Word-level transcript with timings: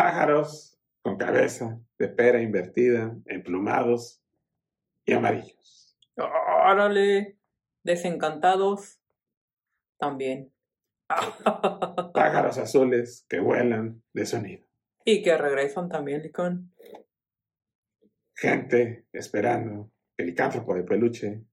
pájaros 0.00 0.78
con 1.02 1.18
cabeza 1.18 1.78
de 1.98 2.08
pera 2.08 2.40
invertida, 2.40 3.14
emplumados 3.26 4.22
y 5.04 5.12
amarillos. 5.12 5.98
Órale, 6.16 7.36
desencantados 7.82 8.98
también. 9.98 10.50
Pájaros 12.14 12.56
azules 12.56 13.26
que 13.28 13.40
vuelan 13.40 14.02
de 14.14 14.24
sonido. 14.24 14.66
Y 15.04 15.22
que 15.22 15.36
regresan 15.36 15.90
también, 15.90 16.22
Licón. 16.22 16.72
Gente 18.34 19.04
esperando 19.12 19.90
que 20.16 20.22
el 20.22 20.30
licántropo 20.30 20.74
de 20.76 20.84
peluche 20.84 21.44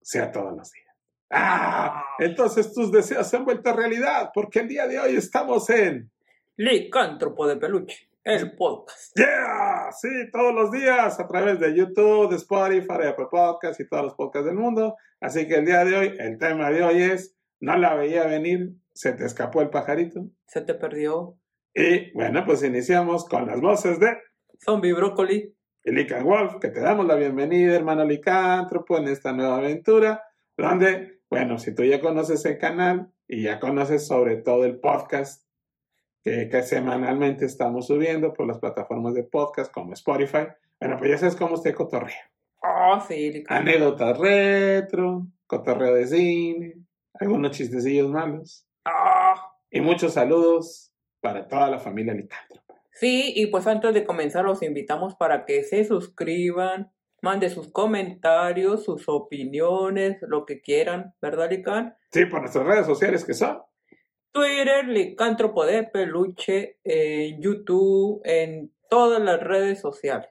sea 0.00 0.32
todos 0.32 0.56
los 0.56 0.72
días. 0.72 0.96
¡Ah! 1.28 2.02
Entonces 2.18 2.72
tus 2.72 2.90
deseos 2.90 3.28
se 3.28 3.36
han 3.36 3.44
vuelto 3.44 3.74
realidad, 3.74 4.30
porque 4.32 4.60
el 4.60 4.68
día 4.68 4.86
de 4.86 4.98
hoy 4.98 5.16
estamos 5.16 5.68
en 5.68 6.13
Licántropo 6.56 7.48
de 7.48 7.56
peluche, 7.56 8.10
el 8.22 8.54
podcast. 8.54 9.18
¡Yeah! 9.18 9.90
Sí, 9.90 10.08
todos 10.30 10.54
los 10.54 10.70
días 10.70 11.18
a 11.18 11.26
través 11.26 11.58
de 11.58 11.74
YouTube, 11.74 12.30
de 12.30 12.36
Spotify, 12.36 13.08
Apple 13.08 13.26
Podcasts 13.28 13.80
y 13.80 13.88
todos 13.88 14.04
los 14.04 14.14
podcasts 14.14 14.46
del 14.46 14.54
mundo. 14.54 14.94
Así 15.20 15.48
que 15.48 15.56
el 15.56 15.64
día 15.64 15.84
de 15.84 15.96
hoy, 15.96 16.14
el 16.16 16.38
tema 16.38 16.70
de 16.70 16.84
hoy 16.84 17.02
es 17.02 17.36
No 17.58 17.76
la 17.76 17.96
veía 17.96 18.26
venir, 18.26 18.70
se 18.92 19.14
te 19.14 19.24
escapó 19.24 19.62
el 19.62 19.70
pajarito. 19.70 20.28
Se 20.46 20.60
te 20.60 20.74
perdió. 20.74 21.36
Y 21.74 22.12
bueno, 22.12 22.44
pues 22.46 22.62
iniciamos 22.62 23.28
con 23.28 23.46
las 23.46 23.60
voces 23.60 23.98
de 23.98 24.16
Zombie 24.64 24.92
Brócoli. 24.92 25.56
y 25.82 25.90
Lican 25.90 26.22
Wolf, 26.22 26.58
que 26.60 26.68
te 26.68 26.80
damos 26.80 27.04
la 27.06 27.16
bienvenida, 27.16 27.74
hermano 27.74 28.04
licántropo, 28.04 28.96
en 28.96 29.08
esta 29.08 29.32
nueva 29.32 29.56
aventura, 29.56 30.22
donde, 30.56 31.18
bueno, 31.28 31.58
si 31.58 31.74
tú 31.74 31.82
ya 31.82 32.00
conoces 32.00 32.44
el 32.44 32.58
canal 32.58 33.10
y 33.26 33.42
ya 33.42 33.58
conoces 33.58 34.06
sobre 34.06 34.36
todo 34.36 34.64
el 34.64 34.78
podcast 34.78 35.43
que, 36.24 36.48
que 36.48 36.62
semanalmente 36.62 37.44
estamos 37.44 37.86
subiendo 37.86 38.32
por 38.32 38.46
las 38.46 38.58
plataformas 38.58 39.14
de 39.14 39.24
podcast 39.24 39.70
como 39.70 39.92
Spotify, 39.92 40.46
bueno, 40.80 40.96
pues 40.98 41.10
ya 41.10 41.18
sabes 41.18 41.36
cómo 41.36 41.54
usted 41.54 41.74
cotorrea. 41.74 42.30
Oh, 42.62 42.98
sí. 43.06 43.44
Anécdotas 43.48 44.18
retro, 44.18 45.26
cotorreo 45.46 45.94
de 45.94 46.06
cine, 46.06 46.74
algunos 47.20 47.52
chistecillos 47.52 48.10
malos 48.10 48.66
Ah, 48.86 49.34
y 49.70 49.80
muchos 49.80 50.14
saludos 50.14 50.92
para 51.20 51.48
toda 51.48 51.70
la 51.70 51.78
familia 51.78 52.14
licántropa. 52.14 52.74
Sí, 52.92 53.32
y 53.34 53.46
pues 53.46 53.66
antes 53.66 53.92
de 53.94 54.04
comenzar 54.04 54.44
los 54.44 54.62
invitamos 54.62 55.14
para 55.14 55.44
que 55.46 55.62
se 55.64 55.84
suscriban, 55.84 56.92
mande 57.22 57.48
sus 57.50 57.72
comentarios, 57.72 58.84
sus 58.84 59.08
opiniones, 59.08 60.18
lo 60.22 60.44
que 60.44 60.60
quieran, 60.60 61.14
¿verdad, 61.20 61.50
Licán? 61.50 61.96
Sí, 62.12 62.26
por 62.26 62.40
nuestras 62.40 62.66
redes 62.66 62.86
sociales 62.86 63.24
que 63.24 63.34
son 63.34 63.62
Twitter, 64.34 64.88
Licántropo 64.88 65.64
de 65.64 65.84
Peluche, 65.84 66.78
en 66.82 67.40
YouTube, 67.40 68.20
en 68.24 68.72
todas 68.90 69.22
las 69.22 69.40
redes 69.40 69.80
sociales. 69.80 70.28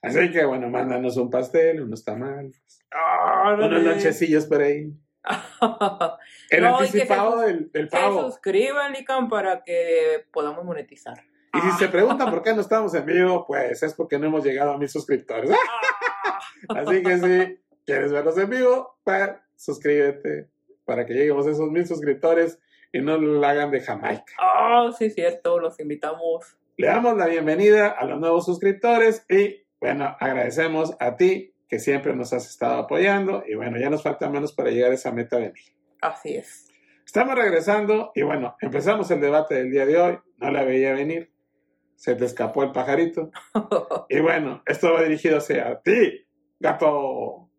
Así 0.00 0.30
que 0.30 0.46
bueno, 0.46 0.70
mándanos 0.70 1.18
un 1.18 1.28
pastel, 1.30 1.82
unos 1.82 2.02
tamales, 2.04 2.58
¡Órale! 2.90 3.66
unos 3.66 3.82
lonchecillos 3.82 4.46
por 4.46 4.62
ahí. 4.62 4.90
El 6.50 6.62
No, 6.62 6.78
anticipado 6.78 7.40
del, 7.40 7.70
del 7.70 7.90
Se 7.90 7.96
pavo. 7.98 8.30
suscriban, 8.30 8.94
Lican, 8.94 9.28
para 9.28 9.62
que 9.62 10.24
podamos 10.32 10.64
monetizar. 10.64 11.22
Y 11.52 11.60
si 11.60 11.70
se 11.72 11.88
preguntan 11.88 12.30
por 12.30 12.42
qué 12.42 12.54
no 12.54 12.62
estamos 12.62 12.94
en 12.94 13.04
vivo, 13.04 13.44
pues 13.46 13.82
es 13.82 13.92
porque 13.92 14.18
no 14.18 14.26
hemos 14.26 14.42
llegado 14.42 14.72
a 14.72 14.78
mil 14.78 14.88
suscriptores. 14.88 15.50
Así 16.70 17.02
que 17.02 17.18
si 17.18 17.60
quieres 17.84 18.10
vernos 18.10 18.38
en 18.38 18.48
vivo, 18.48 18.96
pues 19.04 19.32
suscríbete 19.54 20.48
para 20.86 21.04
que 21.04 21.12
lleguemos 21.12 21.46
a 21.46 21.50
esos 21.50 21.70
mil 21.70 21.86
suscriptores 21.86 22.58
y 22.92 23.00
no 23.00 23.16
lo 23.18 23.46
hagan 23.46 23.70
de 23.70 23.80
Jamaica. 23.80 24.32
Ah, 24.38 24.90
sí, 24.96 25.10
cierto, 25.10 25.58
los 25.58 25.78
invitamos. 25.80 26.56
Le 26.76 26.86
damos 26.86 27.16
la 27.16 27.26
bienvenida 27.26 27.88
a 27.88 28.04
los 28.04 28.20
nuevos 28.20 28.46
suscriptores 28.46 29.24
y 29.28 29.62
bueno, 29.80 30.16
agradecemos 30.18 30.94
a 30.98 31.16
ti 31.16 31.54
que 31.68 31.78
siempre 31.78 32.14
nos 32.14 32.32
has 32.32 32.48
estado 32.48 32.78
apoyando 32.78 33.44
y 33.46 33.54
bueno, 33.54 33.78
ya 33.78 33.90
nos 33.90 34.02
falta 34.02 34.28
menos 34.30 34.52
para 34.52 34.70
llegar 34.70 34.90
a 34.90 34.94
esa 34.94 35.12
meta 35.12 35.36
de 35.36 35.52
mil. 35.52 35.76
Así 36.00 36.36
es. 36.36 36.68
Estamos 37.04 37.34
regresando 37.34 38.12
y 38.14 38.22
bueno, 38.22 38.56
empezamos 38.60 39.10
el 39.10 39.20
debate 39.20 39.54
del 39.54 39.70
día 39.70 39.86
de 39.86 40.00
hoy. 40.00 40.18
No 40.38 40.50
la 40.50 40.64
veía 40.64 40.92
venir. 40.92 41.32
Se 41.96 42.14
te 42.14 42.24
escapó 42.24 42.62
el 42.62 42.72
pajarito. 42.72 43.30
Y 44.08 44.20
bueno, 44.20 44.62
esto 44.66 44.92
va 44.94 45.02
dirigido 45.02 45.38
hacia 45.38 45.80
ti, 45.80 46.26
gato, 46.58 47.50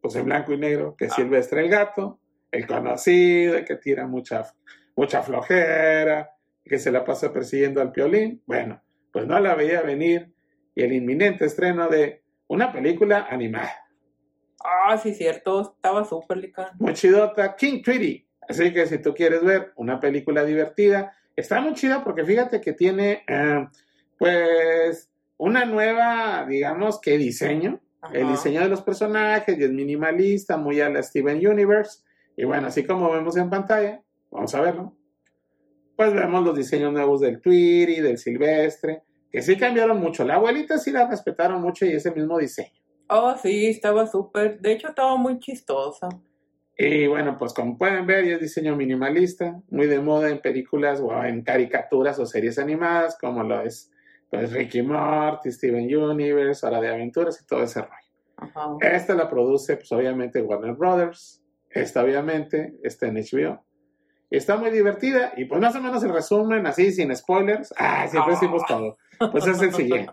pues 0.00 0.14
en 0.16 0.26
blanco 0.26 0.52
y 0.52 0.58
negro, 0.58 0.94
que 0.96 1.06
es 1.06 1.14
Silvestre 1.14 1.62
el 1.62 1.70
gato, 1.70 2.19
el 2.50 2.66
conocido, 2.66 3.56
el 3.56 3.64
que 3.64 3.76
tira 3.76 4.06
mucha, 4.06 4.44
mucha 4.96 5.22
flojera, 5.22 6.30
que 6.64 6.78
se 6.78 6.90
la 6.90 7.04
pasa 7.04 7.32
persiguiendo 7.32 7.80
al 7.80 7.92
piolín. 7.92 8.42
Bueno, 8.46 8.82
pues 9.12 9.26
no 9.26 9.38
la 9.40 9.54
veía 9.54 9.82
venir 9.82 10.32
y 10.74 10.82
el 10.82 10.92
inminente 10.92 11.44
estreno 11.44 11.88
de 11.88 12.22
una 12.48 12.72
película 12.72 13.26
animada. 13.30 13.74
ah, 14.64 14.98
sí, 14.98 15.14
cierto, 15.14 15.74
estaba 15.74 16.04
súper, 16.04 16.38
Lican. 16.38 16.68
muy 16.78 16.94
chidota, 16.94 17.54
King 17.56 17.82
Tweety. 17.82 18.26
Así 18.48 18.72
que 18.72 18.86
si 18.86 18.98
tú 18.98 19.14
quieres 19.14 19.44
ver 19.44 19.72
una 19.76 20.00
película 20.00 20.44
divertida, 20.44 21.12
está 21.36 21.60
muy 21.60 21.74
chida 21.74 22.02
porque 22.02 22.24
fíjate 22.24 22.60
que 22.60 22.72
tiene, 22.72 23.24
eh, 23.28 23.66
pues, 24.18 25.10
una 25.36 25.64
nueva, 25.64 26.44
digamos 26.48 27.00
que 27.00 27.16
diseño. 27.16 27.80
El 28.12 28.28
diseño 28.28 28.62
de 28.62 28.68
los 28.68 28.80
personajes 28.80 29.58
y 29.58 29.62
es 29.62 29.70
minimalista, 29.70 30.56
muy 30.56 30.80
a 30.80 30.88
la 30.88 31.02
Steven 31.02 31.46
Universe. 31.46 32.00
Y 32.36 32.44
bueno, 32.44 32.68
así 32.68 32.84
como 32.84 33.10
vemos 33.10 33.36
en 33.36 33.50
pantalla, 33.50 34.02
vamos 34.30 34.54
a 34.54 34.60
verlo. 34.60 34.96
Pues 35.96 36.14
vemos 36.14 36.44
los 36.44 36.56
diseños 36.56 36.92
nuevos 36.92 37.20
del 37.20 37.40
Tweety, 37.40 38.00
del 38.00 38.18
Silvestre, 38.18 39.02
que 39.30 39.42
sí 39.42 39.56
cambiaron 39.56 40.00
mucho. 40.00 40.24
La 40.24 40.36
abuelita 40.36 40.78
sí 40.78 40.90
la 40.90 41.06
respetaron 41.06 41.60
mucho 41.60 41.84
y 41.84 41.92
ese 41.92 42.10
mismo 42.10 42.38
diseño. 42.38 42.72
Oh, 43.08 43.34
sí, 43.36 43.66
estaba 43.66 44.06
súper. 44.06 44.60
De 44.60 44.72
hecho, 44.72 44.88
estaba 44.88 45.16
muy 45.16 45.38
chistosa. 45.38 46.08
Y 46.78 47.06
bueno, 47.08 47.36
pues 47.36 47.52
como 47.52 47.76
pueden 47.76 48.06
ver, 48.06 48.24
ya 48.24 48.36
es 48.36 48.40
diseño 48.40 48.74
minimalista, 48.74 49.60
muy 49.68 49.86
de 49.86 50.00
moda 50.00 50.30
en 50.30 50.40
películas 50.40 51.00
o 51.00 51.12
en 51.24 51.42
caricaturas 51.42 52.18
o 52.18 52.24
series 52.24 52.58
animadas, 52.58 53.18
como 53.20 53.42
lo 53.42 53.60
es 53.60 53.92
pues, 54.30 54.52
Ricky 54.52 54.80
Morty, 54.80 55.52
Steven 55.52 55.94
Universe, 55.94 56.66
Hora 56.66 56.80
de 56.80 56.88
Aventuras 56.88 57.38
y 57.42 57.46
todo 57.46 57.64
ese 57.64 57.82
rollo. 57.82 57.94
Ajá. 58.36 58.76
Esta 58.80 59.14
la 59.14 59.28
produce, 59.28 59.76
pues 59.76 59.92
obviamente, 59.92 60.40
Warner 60.40 60.72
Brothers. 60.72 61.39
Esta, 61.70 62.02
obviamente, 62.02 62.74
está 62.82 63.06
en 63.06 63.16
HBO. 63.16 63.64
Está 64.30 64.56
muy 64.56 64.70
divertida 64.70 65.32
y 65.36 65.44
pues 65.44 65.60
más 65.60 65.74
o 65.74 65.80
menos 65.80 66.02
el 66.04 66.12
resumen, 66.12 66.66
así, 66.66 66.92
sin 66.92 67.14
spoilers. 67.16 67.72
Ah, 67.76 68.06
siempre 68.08 68.32
Ah. 68.34 68.38
decimos 68.40 68.62
todo. 68.66 68.98
Pues 69.32 69.46
es 69.46 69.60
el 69.60 69.72
siguiente. 69.72 70.12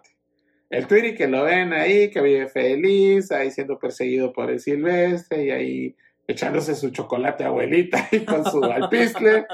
El 0.69 0.85
Tweety 0.87 1.15
que 1.15 1.27
lo 1.27 1.43
ven 1.43 1.71
ahí, 1.71 2.09
que 2.09 2.19
vive 2.21 2.47
feliz, 2.47 3.31
ahí 3.31 3.51
siendo 3.51 3.77
perseguido 3.79 4.33
por 4.33 4.49
el 4.49 4.59
Silvestre 4.59 5.45
y 5.45 5.51
ahí 5.51 5.95
echándose 6.27 6.75
su 6.75 6.89
chocolate 6.89 7.45
abuelita 7.45 8.07
y 8.11 8.25
con 8.25 8.43
su 8.43 8.61
alpizcle, 8.65 9.45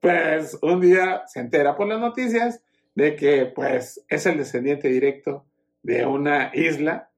pues 0.00 0.58
un 0.60 0.80
día 0.80 1.22
se 1.26 1.40
entera 1.40 1.74
por 1.74 1.86
las 1.88 1.98
noticias 2.00 2.60
de 2.94 3.16
que 3.16 3.46
pues 3.46 4.04
es 4.08 4.26
el 4.26 4.36
descendiente 4.36 4.88
directo 4.88 5.46
de 5.82 6.04
una 6.04 6.50
isla, 6.52 7.08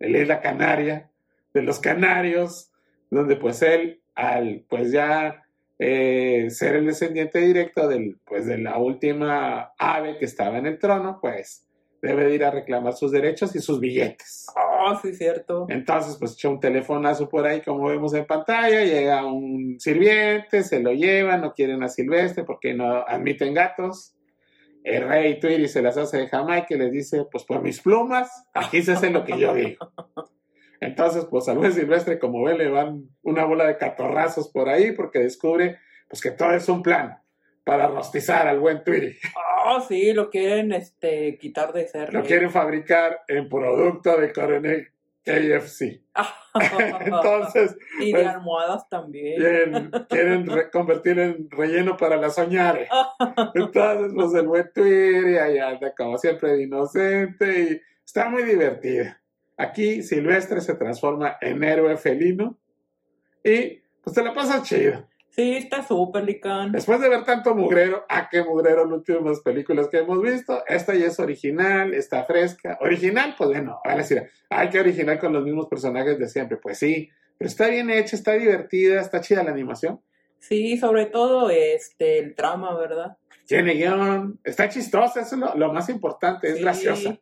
de 0.00 0.08
la 0.08 0.18
isla 0.18 0.40
Canaria, 0.40 1.10
de 1.54 1.62
los 1.62 1.78
Canarios, 1.78 2.72
donde 3.10 3.36
pues 3.36 3.62
él, 3.62 4.00
al 4.14 4.64
pues 4.68 4.92
ya 4.92 5.46
eh, 5.78 6.48
ser 6.50 6.76
el 6.76 6.86
descendiente 6.86 7.38
directo 7.38 7.86
del, 7.86 8.18
pues, 8.24 8.46
de 8.46 8.58
la 8.58 8.78
última 8.78 9.72
ave 9.78 10.16
que 10.18 10.24
estaba 10.24 10.56
en 10.58 10.66
el 10.66 10.78
trono, 10.78 11.18
pues 11.20 11.66
debe 12.00 12.24
de 12.24 12.34
ir 12.34 12.44
a 12.44 12.50
reclamar 12.50 12.94
sus 12.94 13.10
derechos 13.10 13.54
y 13.56 13.60
sus 13.60 13.80
billetes. 13.80 14.46
Oh, 14.56 14.98
sí, 15.02 15.14
cierto. 15.14 15.66
Entonces, 15.68 16.16
pues 16.16 16.32
echa 16.32 16.48
un 16.48 16.60
telefonazo 16.60 17.28
por 17.28 17.46
ahí, 17.46 17.60
como 17.60 17.88
vemos 17.88 18.14
en 18.14 18.26
pantalla, 18.26 18.84
llega 18.84 19.26
un 19.26 19.76
sirviente, 19.78 20.62
se 20.62 20.80
lo 20.80 20.92
lleva, 20.92 21.36
no 21.36 21.52
quieren 21.52 21.82
a 21.82 21.88
Silvestre 21.88 22.44
porque 22.44 22.72
no 22.72 23.04
admiten 23.06 23.52
gatos. 23.52 24.14
El 24.84 25.08
rey 25.08 25.40
Tweety 25.40 25.66
se 25.66 25.82
las 25.82 25.96
hace 25.96 26.18
de 26.18 26.28
Jamaica 26.28 26.68
y 26.70 26.78
les 26.78 26.92
dice, 26.92 27.26
pues 27.30 27.44
por 27.44 27.60
mis 27.60 27.80
plumas, 27.80 28.30
aquí 28.54 28.82
se 28.82 28.92
hace 28.92 29.10
lo 29.10 29.24
que 29.24 29.38
yo 29.38 29.52
digo. 29.52 29.92
Entonces, 30.80 31.26
pues 31.30 31.48
al 31.48 31.58
buen 31.58 31.72
Silvestre, 31.72 32.18
como 32.18 32.44
ve, 32.44 32.56
le 32.56 32.68
van 32.68 33.08
una 33.22 33.44
bola 33.44 33.66
de 33.66 33.78
catorrazos 33.78 34.48
por 34.48 34.68
ahí 34.68 34.92
porque 34.92 35.20
descubre 35.20 35.78
pues 36.08 36.22
que 36.22 36.30
todo 36.30 36.52
es 36.52 36.68
un 36.68 36.82
plan 36.82 37.18
para 37.64 37.88
rostizar 37.88 38.46
al 38.46 38.60
buen 38.60 38.84
Tweety. 38.84 39.18
Oh, 39.66 39.80
sí, 39.80 40.12
lo 40.12 40.30
quieren 40.30 40.72
este, 40.72 41.36
quitar 41.38 41.72
de 41.72 41.88
ser. 41.88 42.14
Lo 42.14 42.22
quieren 42.22 42.50
fabricar 42.50 43.22
en 43.26 43.48
producto 43.48 44.16
de 44.16 44.32
coronel 44.32 44.88
KFC. 45.24 46.02
Entonces, 47.00 47.76
y 47.98 48.12
de 48.12 48.12
pues, 48.12 48.26
almohadas 48.28 48.88
también. 48.88 49.40
quieren, 49.40 49.90
quieren 50.08 50.48
convertir 50.72 51.18
en 51.18 51.50
relleno 51.50 51.96
para 51.96 52.16
la 52.16 52.30
soñare. 52.30 52.88
Entonces, 53.54 54.12
pues 54.14 54.34
el 54.34 54.46
buen 54.46 54.70
Tweety 54.72 55.36
ahí 55.36 55.58
anda 55.58 55.92
como 55.96 56.16
siempre 56.18 56.52
de 56.52 56.62
inocente 56.62 57.62
y 57.62 57.80
está 58.04 58.28
muy 58.28 58.44
divertida. 58.44 59.20
Aquí 59.56 60.02
Silvestre 60.02 60.60
se 60.60 60.74
transforma 60.74 61.36
en 61.40 61.64
héroe 61.64 61.96
felino 61.96 62.58
y 63.42 63.80
pues 64.02 64.14
te 64.14 64.22
la 64.22 64.34
pasa 64.34 64.62
chido. 64.62 65.06
Sí, 65.30 65.56
está 65.56 65.82
súper, 65.86 66.24
Lican. 66.24 66.72
Después 66.72 66.98
de 67.00 67.10
ver 67.10 67.24
tanto 67.24 67.54
mugrero, 67.54 68.04
¿a 68.08 68.28
qué 68.30 68.42
mugrero 68.42 68.84
las 68.84 68.92
últimas 68.94 69.40
películas 69.40 69.88
que 69.88 69.98
hemos 69.98 70.22
visto? 70.22 70.64
Esta 70.66 70.94
ya 70.94 71.06
es 71.06 71.20
original, 71.20 71.92
está 71.92 72.24
fresca. 72.24 72.78
Original, 72.80 73.34
pues 73.36 73.50
bueno, 73.50 73.80
van 73.84 73.94
a 73.94 73.96
decir, 73.98 74.30
hay 74.48 74.70
que 74.70 74.80
original 74.80 75.18
con 75.18 75.34
los 75.34 75.44
mismos 75.44 75.66
personajes 75.68 76.18
de 76.18 76.26
siempre. 76.28 76.56
Pues 76.56 76.78
sí, 76.78 77.10
pero 77.36 77.48
está 77.50 77.68
bien 77.68 77.90
hecha, 77.90 78.16
está 78.16 78.32
divertida, 78.32 79.00
está 79.00 79.20
chida 79.20 79.42
la 79.42 79.50
animación. 79.50 80.00
Sí, 80.38 80.78
sobre 80.78 81.06
todo 81.06 81.50
este, 81.50 82.18
el 82.18 82.34
trama, 82.34 82.74
¿verdad? 82.78 83.18
Tiene 83.46 83.74
guion, 83.74 84.40
está 84.42 84.68
chistosa, 84.70 85.20
eso 85.20 85.34
es 85.34 85.40
lo, 85.40 85.54
lo 85.54 85.72
más 85.72 85.88
importante, 85.90 86.48
es 86.48 86.56
Sí. 86.56 86.62
graciosa. 86.62 87.18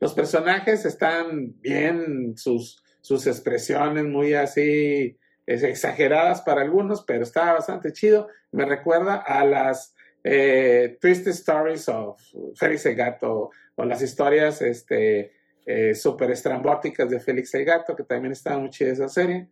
Los 0.00 0.14
personajes 0.14 0.84
están 0.84 1.60
bien, 1.60 2.36
sus, 2.36 2.82
sus 3.00 3.26
expresiones 3.26 4.04
muy 4.04 4.34
así 4.34 5.18
es, 5.46 5.62
exageradas 5.62 6.42
para 6.42 6.62
algunos, 6.62 7.04
pero 7.04 7.22
está 7.22 7.52
bastante 7.52 7.92
chido. 7.92 8.28
Me 8.52 8.64
recuerda 8.64 9.16
a 9.16 9.44
las 9.44 9.94
eh, 10.22 10.98
Twisted 11.00 11.32
Stories 11.32 11.88
of 11.88 12.20
Félix 12.56 12.86
el 12.86 12.94
Gato 12.96 13.50
o 13.76 13.84
las 13.84 14.02
historias 14.02 14.62
este, 14.62 15.32
eh, 15.66 15.94
super 15.94 16.30
estrambóticas 16.30 17.08
de 17.10 17.20
Félix 17.20 17.54
el 17.54 17.64
Gato, 17.64 17.94
que 17.94 18.04
también 18.04 18.32
está 18.32 18.56
muy 18.58 18.70
chida 18.70 18.92
esa 18.92 19.08
serie. 19.08 19.48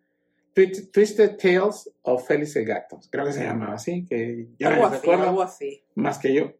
Twi- 0.55 0.91
Twisted 0.93 1.37
Tales 1.39 1.91
of 2.03 2.27
Félix 2.27 2.57
el 2.57 2.67
Gato, 2.67 3.01
creo 3.11 3.25
que 3.25 3.33
se 3.33 3.45
llamaba 3.45 3.75
así, 3.75 4.05
que 4.05 4.49
yo 4.59 4.69
algo 4.69 4.89
no 4.91 4.97
acuerdo 4.97 5.23
algo 5.29 5.43
así. 5.43 5.83
más 5.95 6.19
que 6.19 6.35
yo. 6.35 6.53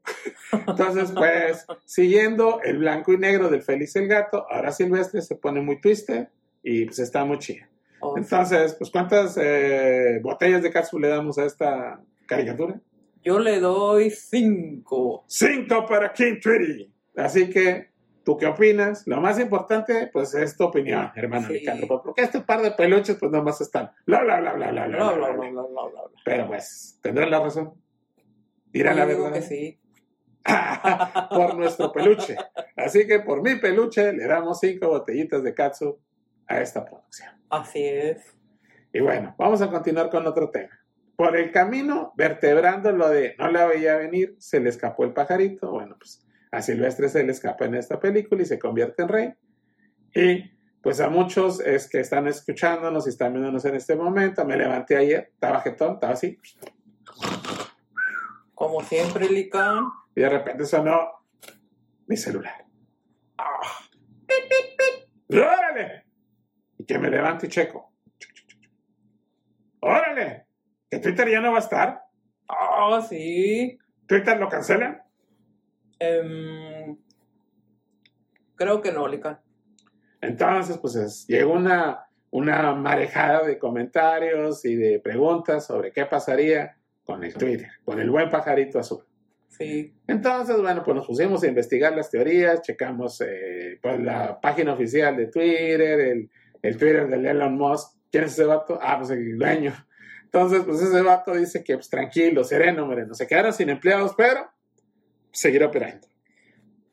Entonces, 0.67 1.13
pues, 1.13 1.67
siguiendo 1.85 2.61
el 2.63 2.79
blanco 2.79 3.13
y 3.13 3.19
negro 3.19 3.49
del 3.49 3.63
Félix 3.63 3.97
el 3.97 4.09
Gato, 4.09 4.47
ahora 4.51 4.73
Silvestre 4.73 5.21
se 5.23 5.37
pone 5.37 5.61
muy 5.61 5.81
twisted 5.81 6.29
y 6.63 6.87
pues 6.87 6.99
está 7.01 7.25
muy 7.25 7.39
chida. 7.39 7.69
Oh, 8.01 8.17
Entonces, 8.17 8.75
pues, 8.75 8.91
¿cuántas 8.91 9.37
eh, 9.41 10.19
botellas 10.23 10.63
de 10.63 10.71
catsup 10.71 10.99
le 11.01 11.09
damos 11.09 11.39
a 11.39 11.45
esta 11.45 12.01
caricatura? 12.27 12.81
Yo 13.25 13.39
le 13.39 13.61
doy 13.61 14.11
cinco. 14.11 15.25
Cinco 15.29 15.87
para 15.87 16.13
King 16.13 16.41
Tweety. 16.43 16.93
Así 17.15 17.49
que, 17.49 17.92
¿tú 18.25 18.37
qué 18.37 18.47
opinas? 18.47 19.07
Lo 19.07 19.21
más 19.21 19.39
importante, 19.39 20.09
pues, 20.13 20.35
es 20.35 20.57
tu 20.57 20.65
opinión, 20.65 21.11
hermano 21.15 21.47
Sí. 21.49 21.55
licántropo, 21.55 22.03
porque 22.03 22.23
este 22.23 22.41
par 22.41 22.63
de 22.63 22.71
peluches, 22.73 23.17
pues, 23.19 23.31
nomás 23.33 23.61
están 23.61 23.91
bla, 24.07 24.23
bla, 24.23 24.41
bla, 24.41 24.53
bla, 24.55 24.71
bla, 24.71 24.87
bla, 24.87 24.97
Bla, 25.13 25.13
bla, 25.13 25.31
bla, 25.33 25.51
bla, 25.51 25.63
bla. 25.63 26.03
Pero, 26.25 26.47
pues, 26.47 26.99
tendrán 27.03 27.31
la 27.31 27.41
razón. 27.41 27.75
Dirán 28.73 28.97
la 28.97 29.05
verdad. 29.05 29.33
que 29.33 29.43
sí. 29.43 29.79
por 31.31 31.55
nuestro 31.57 31.93
peluche. 31.93 32.37
Así 32.77 33.07
que 33.07 33.21
por 33.21 33.43
mi 33.43 33.57
peluche 33.57 34.13
le 34.13 34.27
damos 34.27 34.59
cinco 34.61 34.89
botellitas 34.89 35.43
de 35.43 35.55
katsu 35.55 35.99
a 36.49 36.61
esta 36.61 36.85
producción. 36.85 37.31
Así 37.51 37.85
es. 37.85 38.35
Y 38.93 39.01
bueno, 39.01 39.35
vamos 39.39 39.63
a 39.63 39.71
continuar 39.71 40.11
con 40.11 40.27
otro 40.27 40.51
tema. 40.51 40.71
Por 41.17 41.37
el 41.37 41.53
camino, 41.53 42.13
vertebrando 42.17 42.91
lo 42.93 43.09
de 43.09 43.37
no 43.39 43.49
la 43.51 43.67
veía 43.67 43.97
venir, 43.97 44.35
se 44.39 44.59
le 44.61 44.69
escapó 44.71 45.05
el 45.05 45.13
pajarito. 45.13 45.71
Bueno, 45.71 45.97
pues 45.99 46.27
a 46.53 46.61
Silvestre 46.61 47.09
se 47.09 47.25
le 47.25 47.33
escapa 47.33 47.65
en 47.65 47.75
esta 47.75 47.99
película 47.99 48.43
y 48.43 48.47
se 48.47 48.59
convierte 48.59 49.03
en 49.03 49.09
rey. 49.09 49.35
Y 50.15 50.51
pues 50.83 51.01
a 51.01 51.09
muchos 51.09 51.61
es 51.61 51.89
que 51.89 52.01
están 52.01 52.29
escuchándonos 52.29 53.07
y 53.07 53.11
están 53.11 53.33
viéndonos 53.33 53.65
en 53.65 53.75
este 53.75 53.97
momento. 53.97 54.45
Me 54.45 54.57
levanté 54.57 54.97
ayer, 54.97 55.31
estaba 55.33 55.63
jetón, 55.63 55.95
estaba 55.95 56.13
así. 56.13 56.39
Como 58.55 58.83
siempre, 58.83 59.29
Lican. 59.31 59.87
Y 60.15 60.21
de 60.21 60.29
repente 60.29 60.67
sonó 60.67 61.25
mi 62.07 62.19
celular. 62.19 62.67
¡Órale! 65.31 66.05
Y 66.77 66.85
que 66.85 66.99
me 66.99 67.09
levanto 67.09 67.47
y 67.47 67.49
checo. 67.49 67.95
¡Órale! 69.81 70.47
¿Que 70.91 70.99
Twitter 70.99 71.31
ya 71.31 71.41
no 71.41 71.53
va 71.53 71.59
a 71.59 71.63
estar? 71.63 72.03
Ah, 72.47 73.01
sí. 73.09 73.79
¿Twitter 74.07 74.39
lo 74.39 74.51
cancelan? 74.51 75.03
Em, 76.05 76.97
creo 78.57 78.81
que 78.81 78.93
no, 78.93 79.07
Lican. 79.07 79.39
Entonces, 80.21 80.79
pues 80.79 80.95
es- 80.97 81.27
llegó 81.27 81.53
una, 81.53 82.07
una 82.31 82.75
marejada 82.75 83.45
de 83.47 83.59
comentarios 83.59 84.65
y 84.65 84.77
de 84.77 85.01
preguntas 85.01 85.67
sobre 85.67 85.93
qué 85.93 86.07
pasaría 86.07 86.77
con 87.05 87.25
el 87.25 87.35
Twitter, 87.35 87.69
con 87.85 88.01
el 88.01 88.11
buen 88.11 88.31
pajarito 88.31 88.79
azul. 88.79 89.05
Sí. 89.49 89.95
Entonces, 90.07 90.57
bueno, 90.61 90.83
pues 90.83 90.95
nos 90.97 91.07
pusimos 91.07 91.43
a 91.43 91.47
investigar 91.49 91.95
las 91.95 92.11
teorías, 92.11 92.63
checamos 92.63 93.21
eh, 93.21 93.79
pues, 93.83 94.01
la 94.01 94.41
página 94.41 94.73
oficial 94.73 95.17
de 95.17 95.27
Twitter, 95.27 96.01
el, 96.01 96.31
el 96.63 96.77
Twitter 96.77 97.09
de 97.09 97.31
Elon 97.31 97.55
Musk. 97.57 97.99
¿Quién 98.11 98.25
es 98.25 98.33
ese 98.33 98.45
vato? 98.45 98.79
Ah, 98.81 98.97
pues 98.99 99.11
el 99.11 99.37
dueño. 99.39 99.73
Entonces, 100.25 100.63
pues 100.65 100.81
ese 100.81 101.03
vato 101.03 101.35
dice 101.35 101.63
que 101.63 101.75
pues, 101.75 101.91
tranquilo, 101.91 102.45
sereno, 102.45 102.85
hombre, 102.85 103.07
no 103.07 103.15
se 103.15 103.27
quedaron 103.27 103.53
sin 103.53 103.69
empleados, 103.69 104.15
pero 104.17 104.47
seguir 105.33 105.65
operando. 105.65 106.07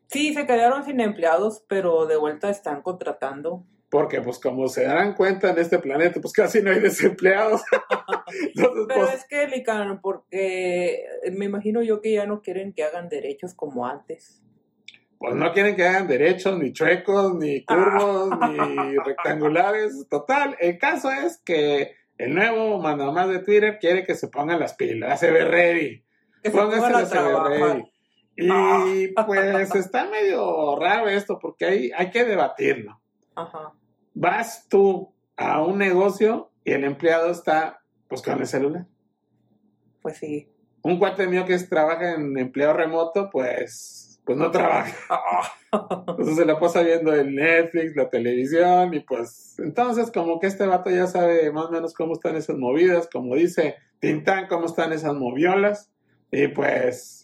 Sí, 0.07 0.33
se 0.33 0.45
quedaron 0.47 0.83
sin 0.85 0.99
empleados, 1.01 1.63
pero 1.67 2.07
de 2.07 2.17
vuelta 2.17 2.49
están 2.49 2.81
contratando. 2.81 3.63
Porque, 3.89 4.21
pues, 4.21 4.39
como 4.39 4.67
se 4.67 4.83
darán 4.83 5.15
cuenta 5.15 5.49
en 5.49 5.59
este 5.59 5.79
planeta, 5.79 6.19
pues 6.21 6.33
casi 6.33 6.61
no 6.61 6.71
hay 6.71 6.79
desempleados. 6.79 7.61
Entonces, 8.55 8.85
Pero 8.87 9.05
pues, 9.05 9.13
es 9.15 9.25
que, 9.25 9.47
Lican, 9.47 9.99
porque 10.01 11.05
me 11.31 11.45
imagino 11.45 11.81
yo 11.81 11.99
que 12.01 12.13
ya 12.13 12.25
no 12.25 12.41
quieren 12.41 12.73
que 12.73 12.83
hagan 12.83 13.09
derechos 13.09 13.53
como 13.55 13.87
antes. 13.87 14.41
pues 15.17 15.35
no 15.35 15.51
quieren 15.53 15.75
que 15.75 15.85
hagan 15.87 16.07
derechos, 16.07 16.57
ni 16.57 16.71
chuecos, 16.71 17.35
ni 17.35 17.65
curvos, 17.65 18.29
ni 18.49 18.95
rectangulares. 19.05 20.07
Total, 20.09 20.55
el 20.59 20.77
caso 20.77 21.11
es 21.11 21.39
que 21.43 21.95
el 22.17 22.33
nuevo 22.35 22.79
mandamás 22.79 23.27
de 23.29 23.39
Twitter 23.39 23.79
quiere 23.79 24.03
que 24.05 24.15
se 24.15 24.27
pongan 24.27 24.59
las 24.59 24.75
pilas, 24.75 25.19
se 25.19 25.31
ve 25.31 25.45
ready. 25.45 26.03
Pónganse 26.51 26.89
las 26.91 27.11
ready. 27.11 27.83
Y 28.39 29.07
pues 29.25 29.75
está 29.75 30.09
medio 30.09 30.75
raro 30.79 31.07
esto 31.09 31.37
porque 31.39 31.65
hay, 31.65 31.91
hay 31.95 32.09
que 32.09 32.23
debatirlo. 32.25 32.99
Ajá. 33.35 33.73
Vas 34.13 34.67
tú 34.69 35.13
a 35.37 35.61
un 35.63 35.77
negocio 35.77 36.51
y 36.63 36.71
el 36.71 36.83
empleado 36.83 37.31
está 37.31 37.81
pues 38.07 38.21
con 38.21 38.39
el 38.39 38.47
celular. 38.47 38.85
Pues 40.01 40.17
sí. 40.17 40.49
Un 40.81 40.97
cuate 40.97 41.27
mío 41.27 41.45
que 41.45 41.53
es- 41.55 41.69
trabaja 41.69 42.13
en 42.15 42.37
empleo 42.37 42.73
remoto, 42.73 43.29
pues, 43.29 44.21
pues 44.25 44.37
no 44.37 44.49
trabaja. 44.51 44.93
Entonces 46.07 46.35
se 46.37 46.45
la 46.45 46.59
pasa 46.59 46.81
viendo 46.81 47.13
el 47.13 47.35
Netflix, 47.35 47.95
la 47.95 48.09
televisión 48.09 48.93
y 48.93 49.01
pues 49.01 49.55
entonces 49.59 50.09
como 50.11 50.39
que 50.39 50.47
este 50.47 50.65
vato 50.65 50.89
ya 50.89 51.05
sabe 51.07 51.51
más 51.51 51.65
o 51.65 51.71
menos 51.71 51.93
cómo 51.93 52.13
están 52.13 52.35
esas 52.35 52.57
movidas, 52.57 53.07
como 53.11 53.35
dice 53.35 53.75
Tintán, 53.99 54.47
cómo 54.47 54.65
están 54.65 54.93
esas 54.93 55.13
moviolas 55.13 55.91
y 56.31 56.47
pues, 56.47 57.18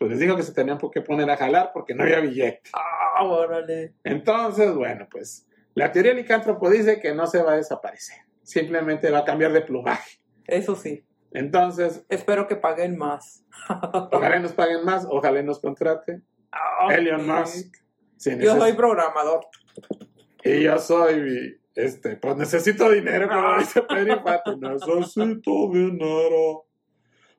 pues 0.00 0.12
les 0.12 0.18
dijo 0.20 0.34
que 0.34 0.42
se 0.42 0.54
tenían 0.54 0.78
que 0.78 1.02
poner 1.02 1.30
a 1.30 1.36
jalar 1.36 1.72
porque 1.74 1.94
no 1.94 2.04
había 2.04 2.20
billete. 2.20 2.62
Ah, 2.72 3.22
órale. 3.22 3.92
Entonces, 4.02 4.74
bueno, 4.74 5.06
pues 5.10 5.46
la 5.74 5.92
teoría 5.92 6.14
licántropo 6.14 6.70
dice 6.70 6.98
que 7.00 7.14
no 7.14 7.26
se 7.26 7.42
va 7.42 7.52
a 7.52 7.56
desaparecer, 7.56 8.16
simplemente 8.42 9.10
va 9.10 9.18
a 9.18 9.24
cambiar 9.26 9.52
de 9.52 9.60
plumaje. 9.60 10.18
Eso 10.46 10.74
sí. 10.74 11.04
Entonces, 11.32 12.02
Espero 12.08 12.48
que 12.48 12.56
paguen 12.56 12.96
más. 12.96 13.44
ojalá 14.10 14.38
nos 14.38 14.54
paguen 14.54 14.86
más, 14.86 15.06
ojalá 15.06 15.42
nos 15.42 15.60
contrate 15.60 16.22
Ah, 16.50 16.94
Elon. 16.94 17.26
Musk. 17.26 17.76
si 18.16 18.38
Yo 18.38 18.56
soy 18.56 18.72
programador. 18.72 19.48
Y 20.42 20.62
yo 20.62 20.78
soy, 20.78 21.60
este, 21.74 22.16
pues 22.16 22.36
necesito 22.36 22.90
dinero, 22.90 23.28
como 23.28 23.58
dice 23.58 23.82
Pedro 23.82 24.14
Infante. 24.14 24.56
Necesito 24.66 25.70
dinero, 25.70 26.64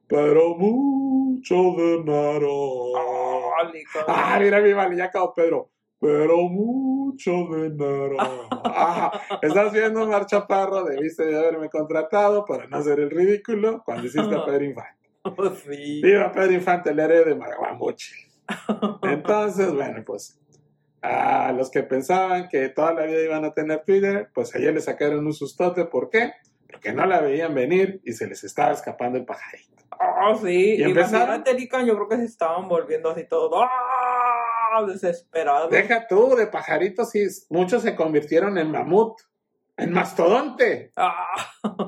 pero 0.07 0.55
mucho 0.59 1.20
dinero. 1.41 2.95
Ah, 2.97 3.63
Lican. 3.71 4.03
Ah, 4.07 4.39
mira 4.39 4.59
mi 4.89 5.01
acabó 5.01 5.33
Pedro. 5.33 5.69
Pero 5.99 6.49
mucho 6.49 7.31
dinero. 7.31 8.17
Ah, 8.63 9.21
estás 9.41 9.71
viendo 9.71 10.07
Mar 10.07 10.25
Chaparro, 10.25 10.83
debiste 10.83 11.25
de 11.25 11.37
haberme 11.37 11.69
contratado 11.69 12.45
para 12.45 12.65
no 12.67 12.77
hacer 12.77 12.99
el 12.99 13.11
ridículo 13.11 13.83
cuando 13.85 14.07
hiciste 14.07 14.35
a 14.35 14.45
Pedro 14.45 14.63
Infante. 14.63 15.09
sí. 15.63 16.01
Viva 16.01 16.31
Pedro 16.31 16.53
Infante, 16.53 16.89
el 16.89 16.99
héroe 16.99 17.25
de 17.25 17.35
Magabamuchi. 17.35 18.15
Entonces, 19.03 19.71
bueno, 19.73 20.03
pues 20.05 20.39
a 21.01 21.51
los 21.51 21.69
que 21.69 21.83
pensaban 21.83 22.47
que 22.47 22.69
toda 22.69 22.93
la 22.93 23.03
vida 23.05 23.21
iban 23.21 23.45
a 23.45 23.53
tener 23.53 23.83
Twitter, 23.83 24.29
pues 24.33 24.55
ayer 24.55 24.73
le 24.73 24.81
sacaron 24.81 25.25
un 25.25 25.33
sustote. 25.33 25.85
¿Por 25.85 26.09
qué? 26.09 26.33
Porque 26.69 26.93
no 26.93 27.05
la 27.05 27.21
veían 27.21 27.53
venir 27.53 28.01
y 28.03 28.13
se 28.13 28.27
les 28.27 28.43
estaba 28.43 28.71
escapando 28.71 29.17
el 29.17 29.25
pajarito. 29.25 29.83
Ah, 30.21 30.35
sí. 30.41 30.75
¿Y 30.75 30.83
empezaron? 30.83 31.27
Imagínate, 31.27 31.53
Lican, 31.53 31.85
yo 31.85 31.95
creo 31.95 32.07
que 32.07 32.17
se 32.17 32.25
estaban 32.25 32.67
volviendo 32.67 33.09
así 33.09 33.25
todos. 33.27 33.63
¡Ah! 33.63 34.83
Desesperados. 34.87 35.69
Deja 35.69 36.07
tú 36.07 36.35
de 36.35 36.47
pajaritos 36.47 37.13
y 37.15 37.27
muchos 37.49 37.81
se 37.81 37.95
convirtieron 37.95 38.57
en 38.57 38.71
mamut, 38.71 39.19
en 39.75 39.91
mastodonte. 39.91 40.91
Ah. 40.95 41.27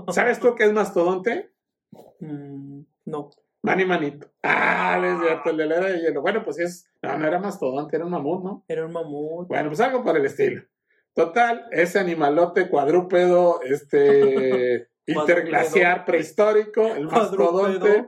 ¿Sabes 0.10 0.40
tú 0.40 0.54
qué 0.56 0.66
es 0.66 0.74
mastodonte? 0.74 1.52
Mm, 2.20 2.82
no. 3.06 3.30
Mani 3.62 3.86
manito. 3.86 4.28
Ah, 4.42 4.98
no 5.00 5.08
es 5.08 5.22
cierto, 5.22 5.50
el 5.52 5.58
de 5.58 5.66
la 5.66 5.78
era 5.78 5.88
de 5.88 6.02
hielo. 6.02 6.22
Bueno, 6.22 6.44
pues 6.44 6.60
es, 6.60 6.86
no, 7.02 7.18
no 7.18 7.26
era 7.26 7.40
mastodonte, 7.40 7.96
era 7.96 8.04
un 8.06 8.12
mamut, 8.12 8.44
¿no? 8.44 8.66
Era 8.68 8.86
un 8.86 8.92
mamut. 8.92 9.48
Bueno, 9.48 9.70
pues 9.70 9.80
algo 9.80 10.04
por 10.04 10.18
el 10.18 10.26
estilo. 10.26 10.64
Total, 11.14 11.68
ese 11.72 12.00
animalote 12.00 12.68
cuadrúpedo, 12.68 13.62
este, 13.62 14.90
interglaciar 15.06 16.06
prehistórico, 16.06 16.88
el 16.88 17.08
mastodonte, 17.08 18.08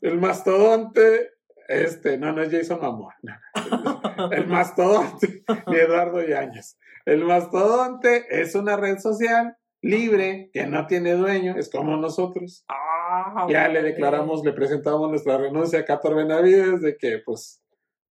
el 0.00 0.18
mastodonte, 0.18 1.32
este, 1.68 2.18
no, 2.18 2.32
no 2.32 2.42
es 2.42 2.50
Jason 2.50 2.80
Momoa, 2.80 3.14
no, 3.22 4.30
el 4.32 4.46
mastodonte, 4.46 5.44
ni 5.66 5.76
Eduardo 5.76 6.22
Yáñez. 6.22 6.78
El 7.04 7.24
mastodonte 7.24 8.26
es 8.30 8.54
una 8.54 8.76
red 8.76 8.98
social 8.98 9.56
libre 9.80 10.50
que 10.52 10.66
no 10.66 10.86
tiene 10.86 11.12
dueño, 11.12 11.54
es 11.56 11.70
como 11.70 11.96
nosotros. 11.96 12.64
Ah, 12.68 13.46
Ya 13.48 13.68
le 13.68 13.82
declaramos, 13.82 14.44
le 14.44 14.52
presentamos 14.52 15.08
nuestra 15.10 15.38
renuncia 15.38 15.80
a 15.80 15.84
Cator 15.84 16.16
Benavides 16.16 16.80
de 16.80 16.96
que, 16.96 17.22
pues, 17.24 17.62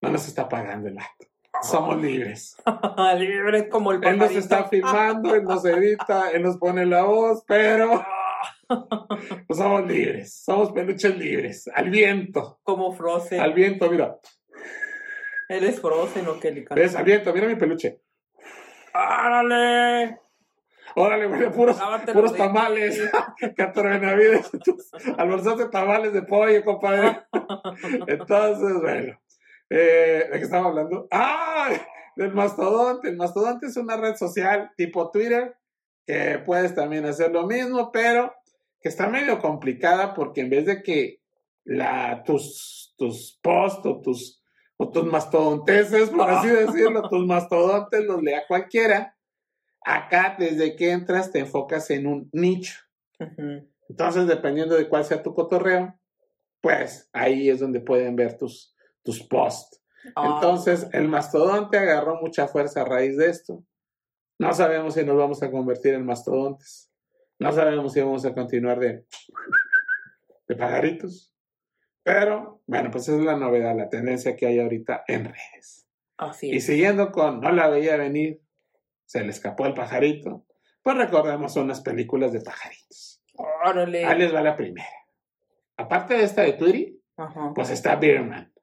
no 0.01 0.09
nos 0.09 0.27
está 0.27 0.47
pagando 0.47 0.87
el 0.87 0.97
acto. 0.97 1.27
Somos 1.61 2.01
libres. 2.01 2.55
Libre 3.17 3.69
como 3.69 3.91
el 3.91 3.97
Él 4.03 4.17
nos 4.17 4.27
pajarito. 4.27 4.39
está 4.39 4.63
filmando, 4.65 5.35
él 5.35 5.43
nos 5.43 5.65
edita, 5.65 6.31
él 6.31 6.43
nos 6.43 6.57
pone 6.57 6.85
la 6.85 7.03
voz, 7.03 7.43
pero 7.47 8.05
pues 9.47 9.59
somos 9.59 9.85
libres, 9.87 10.43
somos 10.43 10.71
peluches 10.71 11.17
libres, 11.17 11.69
al 11.73 11.89
viento, 11.89 12.59
Como 12.63 12.93
Frozen. 12.93 13.39
al 13.39 13.53
viento, 13.53 13.89
mira, 13.89 14.17
Él 15.49 15.63
es 15.63 15.79
Frozen 15.79 16.27
o 16.27 16.39
Kelly 16.39 16.65
ves, 16.75 16.95
al 16.95 17.03
viento, 17.03 17.33
mira 17.33 17.47
mi 17.47 17.55
peluche. 17.55 18.01
¡Árale! 18.93 20.19
Órale, 20.97 21.25
güey, 21.27 21.51
puros, 21.51 21.77
Lávate 21.77 22.13
puros 22.13 22.33
tamales, 22.35 22.95
dientes. 22.95 23.55
Cator 23.57 23.89
Benavides, 23.89 24.49
almorzaste 25.17 25.65
tamales 25.67 26.13
de 26.13 26.21
pollo, 26.21 26.63
compadre. 26.63 27.23
Entonces, 28.07 28.81
bueno, 28.81 29.19
eh, 29.69 30.29
¿de 30.31 30.37
qué 30.37 30.43
estaba 30.43 30.67
hablando? 30.67 31.07
¡Ah! 31.11 31.71
Del 32.15 32.33
mastodonte. 32.33 33.09
El 33.09 33.17
mastodonte 33.17 33.67
es 33.67 33.77
una 33.77 33.97
red 33.97 34.15
social 34.15 34.71
tipo 34.77 35.11
Twitter 35.11 35.55
que 36.05 36.41
puedes 36.45 36.75
también 36.75 37.05
hacer 37.05 37.31
lo 37.31 37.47
mismo, 37.47 37.91
pero 37.91 38.33
que 38.79 38.89
está 38.89 39.07
medio 39.07 39.39
complicada 39.39 40.13
porque 40.13 40.41
en 40.41 40.49
vez 40.49 40.65
de 40.65 40.83
que 40.83 41.21
la, 41.63 42.23
tus, 42.23 42.93
tus 42.97 43.39
posts 43.41 43.85
o 43.85 44.01
tus, 44.01 44.43
o 44.77 44.91
tus 44.91 45.05
mastodonteses, 45.05 46.11
por 46.11 46.29
así 46.29 46.47
decirlo, 46.49 47.09
tus 47.09 47.25
mastodontes 47.25 48.05
los 48.05 48.21
lea 48.21 48.43
cualquiera, 48.47 49.17
acá 49.81 50.35
desde 50.37 50.75
que 50.75 50.91
entras 50.91 51.31
te 51.31 51.39
enfocas 51.39 51.89
en 51.89 52.07
un 52.07 52.29
nicho. 52.31 52.79
Entonces, 53.89 54.27
dependiendo 54.27 54.75
de 54.75 54.87
cuál 54.87 55.05
sea 55.05 55.23
tu 55.23 55.33
cotorreo, 55.33 55.97
pues 56.61 57.09
ahí 57.13 57.49
es 57.49 57.59
donde 57.59 57.79
pueden 57.79 58.15
ver 58.15 58.37
tus, 58.37 58.74
tus 59.05 59.23
posts. 59.23 59.81
Ah, 60.15 60.33
Entonces, 60.35 60.87
el 60.91 61.07
mastodonte 61.07 61.77
agarró 61.77 62.19
mucha 62.21 62.47
fuerza 62.47 62.81
a 62.81 62.85
raíz 62.85 63.15
de 63.17 63.29
esto. 63.29 63.63
No 64.37 64.53
sabemos 64.53 64.95
si 64.95 65.05
nos 65.05 65.15
vamos 65.15 65.41
a 65.41 65.49
convertir 65.49 65.93
en 65.93 66.05
mastodontes. 66.05 66.91
No 67.39 67.51
sabemos 67.51 67.93
si 67.93 68.01
vamos 68.01 68.25
a 68.25 68.33
continuar 68.33 68.79
de, 68.79 69.05
de 70.47 70.55
pajaritos. 70.55 71.33
Pero, 72.03 72.61
bueno, 72.67 72.91
pues 72.91 73.07
esa 73.07 73.17
es 73.17 73.23
la 73.23 73.37
novedad, 73.37 73.75
la 73.75 73.89
tendencia 73.89 74.35
que 74.35 74.45
hay 74.45 74.59
ahorita 74.59 75.05
en 75.07 75.25
redes. 75.25 75.87
así 76.17 76.51
Y 76.51 76.59
siguiendo 76.59 77.11
con 77.11 77.39
No 77.39 77.51
la 77.51 77.67
veía 77.67 77.97
venir, 77.97 78.41
se 79.05 79.23
le 79.23 79.29
escapó 79.29 79.65
el 79.65 79.73
pajarito, 79.73 80.45
pues 80.83 80.97
recordemos 80.97 81.55
unas 81.55 81.81
películas 81.81 82.31
de 82.31 82.41
pajaritos. 82.41 83.23
Órale. 83.33 84.05
Ahí 84.05 84.19
les 84.19 84.33
va 84.33 84.41
la 84.41 84.55
primera. 84.55 84.87
Aparte 85.77 86.15
de 86.15 86.23
esta 86.23 86.43
de 86.43 86.53
Tweety, 86.53 87.01
pues 87.55 87.69
está 87.69 87.95
Beerman, 87.95 88.53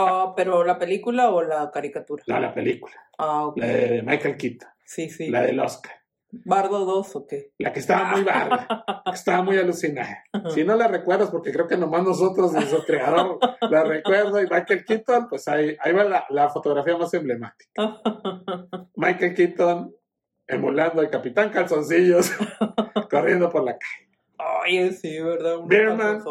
Ah, 0.00 0.32
pero 0.36 0.64
la 0.64 0.78
película 0.78 1.30
o 1.30 1.42
la 1.42 1.70
caricatura. 1.70 2.22
no 2.26 2.38
la 2.40 2.54
película, 2.54 2.94
Ah, 3.18 3.46
ok. 3.46 3.56
la 3.58 3.66
de 3.66 4.02
Michael 4.02 4.36
Keaton, 4.36 4.68
Sí, 4.84 5.08
sí. 5.10 5.28
la 5.28 5.42
del 5.42 5.58
Oscar, 5.60 5.92
Bardo 6.30 6.84
2 6.84 7.16
o 7.16 7.26
qué. 7.26 7.52
la 7.58 7.72
que 7.72 7.80
estaba 7.80 8.04
muy 8.12 8.22
barba, 8.22 9.02
que 9.06 9.12
estaba 9.14 9.42
muy 9.42 9.56
alucinada. 9.58 10.22
Si 10.54 10.62
no 10.62 10.76
la 10.76 10.86
recuerdas, 10.88 11.30
porque 11.30 11.50
creo 11.52 11.66
que 11.66 11.76
nomás 11.78 12.02
nosotros, 12.04 12.52
su 12.52 12.84
creador, 12.84 13.38
la 13.62 13.82
recuerdo, 13.84 14.38
y 14.40 14.46
Michael 14.46 14.84
Keaton, 14.84 15.28
pues 15.28 15.48
ahí, 15.48 15.74
ahí 15.80 15.92
va 15.92 16.04
la, 16.04 16.26
la 16.28 16.48
fotografía 16.50 16.96
más 16.98 17.12
emblemática. 17.14 18.00
Michael 18.96 19.34
Keaton 19.34 19.94
emulando 20.46 21.00
al 21.00 21.10
Capitán 21.10 21.50
Calzoncillos, 21.50 22.30
corriendo 23.10 23.48
por 23.50 23.64
la 23.64 23.72
calle. 23.72 24.07
Oye, 24.68 24.92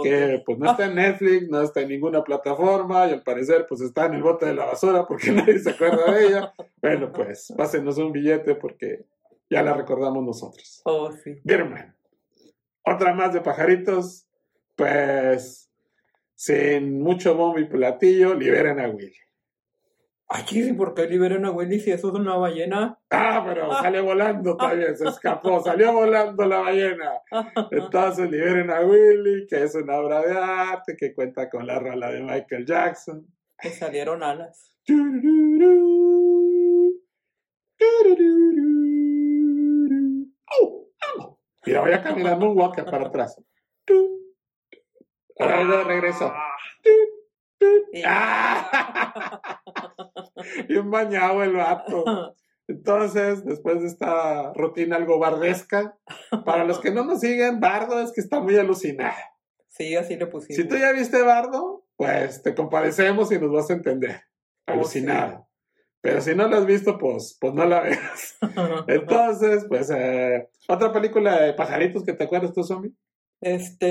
que 0.04 0.44
pues 0.46 0.58
no 0.58 0.72
está 0.72 0.86
en 0.86 0.96
Netflix, 0.96 1.50
no 1.50 1.62
está 1.62 1.82
en 1.82 1.90
ninguna 1.90 2.24
plataforma 2.24 3.08
y 3.08 3.14
al 3.14 3.24
parecer 3.24 3.66
pues 3.68 3.82
está 3.82 4.06
en 4.06 4.16
el 4.16 4.24
bote 4.24 4.46
de 4.46 4.54
la 4.54 4.66
basura 4.66 5.06
porque 5.08 5.32
nadie 5.32 5.60
se 5.60 5.72
acuerda 5.72 6.12
de 6.12 6.28
ella. 6.28 6.54
Bueno, 6.82 7.12
pues 7.12 7.54
pásenos 7.58 7.98
un 7.98 8.12
billete 8.12 8.56
porque 8.56 9.06
ya 9.50 9.64
la 9.64 9.74
recordamos 9.74 10.24
nosotros. 10.24 10.82
Oh, 10.86 11.12
sí. 11.12 11.40
Beerman. 11.44 11.96
Otra 12.84 13.14
más 13.14 13.34
de 13.34 13.42
pajaritos, 13.42 14.28
pues 14.76 15.70
sin 16.36 17.02
mucho 17.02 17.36
bombo 17.36 17.60
y 17.60 17.66
platillo, 17.66 18.34
liberen 18.34 18.80
a 18.80 18.88
Willy. 18.88 19.18
Ay, 20.30 20.44
sí, 20.46 20.74
¿por 20.74 20.94
qué 20.94 21.08
liberan 21.08 21.46
a 21.46 21.52
Wendy 21.52 21.80
si 21.80 21.92
eso 21.92 22.10
es 22.10 22.14
una 22.14 22.36
ballena? 22.36 23.00
Ah, 23.10 23.44
pero 23.48 23.72
salió 23.72 24.04
volando 24.04 24.58
también, 24.58 24.98
se 24.98 25.08
escapó, 25.08 25.64
salió 25.64 25.94
volando 25.94 26.46
la 26.46 26.60
ballena. 26.60 27.14
Entonces 27.72 28.30
liberen 28.30 28.70
a 28.70 28.82
Willy, 28.82 29.48
que 29.48 29.64
es 29.64 29.74
una 29.76 29.98
obra 29.98 30.22
de 30.22 30.38
arte 30.38 30.98
que 30.98 31.14
cuenta 31.14 31.50
con 31.50 31.66
la 31.66 31.80
rola 31.80 32.12
de 32.12 32.22
Michael 32.22 32.66
Jackson. 32.66 33.26
Me 33.64 33.70
salieron 33.70 34.22
alas. 34.22 34.74
Au. 40.46 41.40
Mira, 41.66 41.82
voy 41.82 41.94
a 41.94 42.04
caminar 42.04 42.38
un 42.38 42.58
walker 42.58 42.84
para 42.84 43.08
atrás. 43.08 43.42
Ahora 45.40 45.84
regreso. 45.84 46.34
Y- 47.92 48.02
¡Ah! 48.06 49.62
Bien 50.68 50.90
bañado 50.90 51.44
el 51.44 51.54
vato. 51.54 52.34
Entonces, 52.68 53.46
después 53.46 53.82
de 53.82 53.88
esta 53.88 54.52
rutina 54.54 54.98
algo 54.98 55.20
bardesca, 55.20 55.98
para 56.46 56.66
los 56.66 56.80
que 56.80 56.92
no 56.92 57.06
nos 57.06 57.22
siguen, 57.22 57.60
Bardo 57.60 58.02
es 58.02 58.12
que 58.12 58.22
está 58.22 58.40
muy 58.42 58.58
alucinada. 58.58 59.16
Sí, 59.68 59.96
así 59.96 60.18
le 60.18 60.28
pusimos. 60.28 60.56
Si 60.58 60.68
tú 60.68 60.76
ya 60.76 60.92
viste 60.92 61.22
Bardo, 61.22 61.86
pues 61.96 62.42
te 62.44 62.54
compadecemos 62.56 63.32
y 63.32 63.40
nos 63.40 63.52
vas 63.52 63.70
a 63.70 63.74
entender. 63.74 64.22
Oh, 64.68 64.74
Alucinado. 64.74 65.48
Pero 66.02 66.22
si 66.22 66.36
no 66.36 66.48
lo 66.48 66.58
has 66.58 66.66
visto, 66.66 66.98
pues, 66.98 67.38
pues 67.40 67.54
no 67.54 67.66
la 67.66 67.82
veas. 67.82 68.38
Entonces, 68.88 69.66
pues, 69.68 69.90
eh, 69.90 70.50
otra 70.68 70.92
película 70.92 71.42
de 71.42 71.54
pajaritos 71.54 72.04
que 72.04 72.14
te 72.14 72.26
acuerdas 72.26 72.54
tú, 72.54 72.64
zombie. 72.64 72.94
Este, 73.42 73.86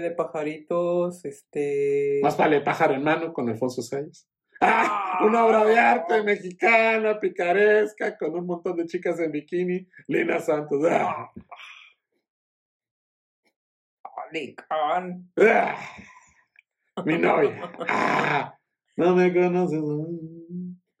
de 0.00 0.10
pajaritos, 0.12 1.24
este... 1.24 2.20
Más 2.22 2.36
vale 2.36 2.60
pájaro 2.60 2.94
en 2.94 3.02
mano 3.02 3.32
con 3.32 3.48
Alfonso 3.48 3.82
Sayas. 3.82 4.28
¡Ah! 4.60 5.18
Una 5.24 5.44
obra 5.44 5.64
de 5.64 5.78
arte 5.78 6.22
mexicana, 6.22 7.18
picaresca, 7.18 8.16
con 8.16 8.34
un 8.34 8.46
montón 8.46 8.76
de 8.76 8.86
chicas 8.86 9.18
en 9.18 9.32
bikini. 9.32 9.86
Lina 10.06 10.38
Santos. 10.38 10.82
¡Ah! 10.88 11.30
¡Ah! 15.40 15.76
Mi 17.04 17.18
novia. 17.18 17.72
¡Ah! 17.88 18.58
No 18.96 19.16
me 19.16 19.32
conoces. 19.34 19.80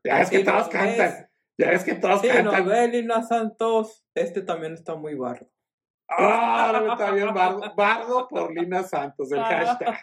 Ya 0.04 0.18
ves 0.18 0.30
que 0.30 0.38
Sí, 0.38 0.44
todos 0.44 0.66
no 0.66 0.70
cantan. 0.72 0.96
ves. 0.96 1.26
Ya 1.56 1.70
ves 1.70 1.84
que 1.84 1.94
todos 1.94 2.20
Sí, 2.20 2.28
cantan. 2.28 2.64
Novelina 2.66 3.22
Santos. 3.22 4.04
Este 4.14 4.42
también 4.42 4.74
está 4.74 4.96
muy 4.96 5.14
bardo. 5.14 5.48
Ah, 6.18 6.86
está 6.92 7.10
bien 7.12 7.32
Bardo, 7.34 7.74
Bardo 7.76 8.28
por 8.28 8.54
Lina 8.54 8.82
Santos, 8.82 9.30
el 9.32 9.40
hashtag. 9.40 10.02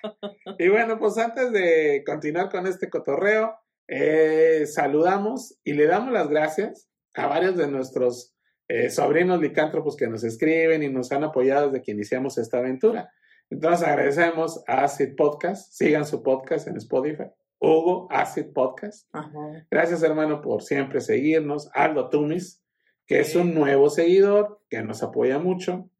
Y 0.58 0.70
bueno, 0.70 0.98
pues 1.00 1.18
antes 1.18 1.51
de 1.51 2.03
continuar 2.06 2.50
con 2.50 2.68
este 2.68 2.89
cotorreo, 2.89 3.56
eh, 3.88 4.65
saludamos 4.68 5.60
y 5.63 5.74
le 5.74 5.86
damos 5.86 6.13
las 6.13 6.30
gracias 6.30 6.89
a 7.13 7.27
varios 7.27 7.58
de 7.58 7.68
nuestros 7.68 8.36
eh, 8.68 8.89
sobrinos 8.89 9.41
licántropos 9.41 9.98
que 9.98 10.08
nos 10.08 10.24
escriben 10.24 10.82
y 10.82 10.89
nos 10.89 11.12
han 11.12 11.25
apoyado 11.25 11.70
desde 11.70 11.84
que 11.84 11.91
iniciamos 11.91 12.38
esta 12.38 12.60
aventura. 12.60 13.12
Entonces 13.50 13.86
agradecemos 13.86 14.63
a 14.65 14.86
Acid 14.86 15.15
Podcast, 15.18 15.74
sigan 15.74 16.06
su 16.06 16.24
podcast 16.24 16.70
en 16.70 16.77
Spotify, 16.77 17.25
Hugo 17.60 18.08
Acid 18.10 18.53
Podcast. 18.53 19.10
Ajá. 19.12 19.68
Gracias, 19.70 20.01
hermano, 20.03 20.41
por 20.41 20.63
siempre 20.63 21.01
seguirnos. 21.01 21.70
Aldo 21.74 22.08
Tumis, 22.10 22.63
que 23.06 23.20
es 23.20 23.36
un 23.36 23.53
nuevo 23.53 23.89
seguidor 23.89 24.62
que 24.70 24.82
nos 24.84 25.03
apoya 25.03 25.38
mucho. 25.38 25.90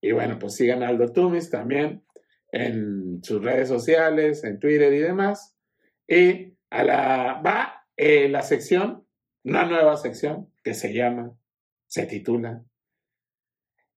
Y 0.00 0.12
bueno, 0.12 0.38
pues 0.38 0.54
sigan 0.54 0.82
a 0.82 0.88
Aldo 0.88 1.12
Tumis 1.12 1.50
también 1.50 2.02
en 2.52 3.22
sus 3.22 3.42
redes 3.42 3.68
sociales, 3.68 4.44
en 4.44 4.58
Twitter 4.58 4.92
y 4.92 4.98
demás. 4.98 5.56
Y 6.08 6.56
a 6.70 6.84
la 6.84 7.42
va 7.44 7.86
eh, 7.96 8.28
la 8.28 8.42
sección, 8.42 9.06
una 9.44 9.64
nueva 9.66 9.96
sección 9.96 10.52
que 10.62 10.74
se 10.74 10.92
llama, 10.92 11.36
se 11.86 12.06
titula 12.06 12.64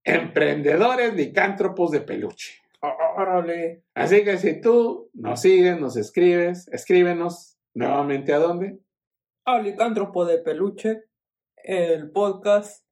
Emprendedores 0.04 1.14
licántropos 1.14 1.92
de 1.92 2.02
peluche. 2.02 2.62
Órale. 2.82 3.86
Así 3.94 4.26
que 4.26 4.38
si 4.38 4.60
tú 4.60 5.10
nos 5.14 5.42
sigues, 5.42 5.80
nos 5.80 5.96
escribes, 5.96 6.68
escríbenos 6.74 7.58
nuevamente 7.74 8.34
a 8.34 8.40
dónde. 8.40 8.80
Alicántropo 9.46 10.26
de 10.26 10.40
peluche. 10.40 11.04
El 11.56 12.12
podcast 12.12 12.83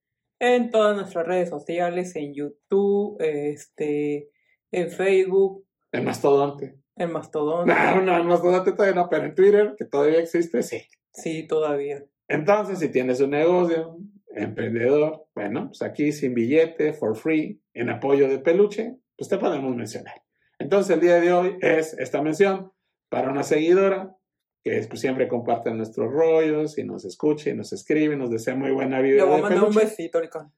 en 0.41 0.71
todas 0.71 0.97
nuestras 0.97 1.27
redes 1.27 1.49
sociales, 1.49 2.15
en 2.15 2.33
YouTube, 2.33 3.15
este, 3.19 4.31
en 4.71 4.89
Facebook, 4.89 5.67
El 5.91 6.01
mastodonte. 6.01 6.79
en 6.95 7.11
Mastodon. 7.11 7.67
No, 7.95 8.01
no, 8.01 8.17
el 8.17 8.23
mastodonte 8.23 8.71
todavía 8.71 8.95
no, 8.95 9.07
pero 9.07 9.25
en 9.25 9.35
Twitter, 9.35 9.75
que 9.77 9.85
todavía 9.85 10.19
existe, 10.19 10.63
sí. 10.63 10.81
Sí, 11.13 11.45
todavía. 11.45 12.03
Entonces, 12.27 12.79
si 12.79 12.89
tienes 12.89 13.21
un 13.21 13.29
negocio, 13.29 13.97
emprendedor, 14.35 15.27
bueno, 15.35 15.67
pues 15.67 15.83
aquí 15.83 16.11
sin 16.11 16.33
billete, 16.33 16.93
for 16.93 17.15
free, 17.15 17.61
en 17.75 17.89
apoyo 17.89 18.27
de 18.27 18.39
peluche, 18.39 18.97
pues 19.15 19.29
te 19.29 19.37
podemos 19.37 19.75
mencionar. 19.75 20.23
Entonces, 20.57 20.95
el 20.95 21.01
día 21.01 21.19
de 21.21 21.33
hoy 21.33 21.57
es 21.61 21.93
esta 21.99 22.19
mención 22.23 22.71
para 23.09 23.29
una 23.29 23.43
seguidora 23.43 24.15
que 24.63 24.85
pues, 24.87 24.99
siempre 24.99 25.27
comparte 25.27 25.71
nuestros 25.71 26.11
rollos 26.11 26.77
y 26.77 26.83
nos 26.83 27.05
escucha 27.05 27.49
y 27.49 27.55
nos 27.55 27.73
escribe 27.73 28.15
nos 28.15 28.29
desea 28.29 28.55
muy 28.55 28.71
buena 28.71 28.99
vida. 28.99 29.17
Le 29.17 29.23
voy 29.23 29.39
a 29.39 29.43
mandar 29.43 29.63
un 29.63 29.75
besito, 29.75 30.21
Licán. 30.21 30.51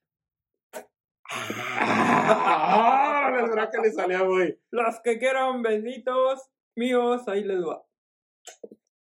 ¡Ah! 1.29 3.29
la 3.31 3.41
verdad 3.41 3.69
que 3.71 3.79
le 3.79 3.91
salía 3.91 4.23
muy. 4.23 4.59
Los 4.71 4.99
que 5.01 5.17
quieran 5.17 5.61
besitos 5.61 6.49
míos, 6.75 7.27
ahí 7.27 7.43
les 7.43 7.63
va. 7.63 7.83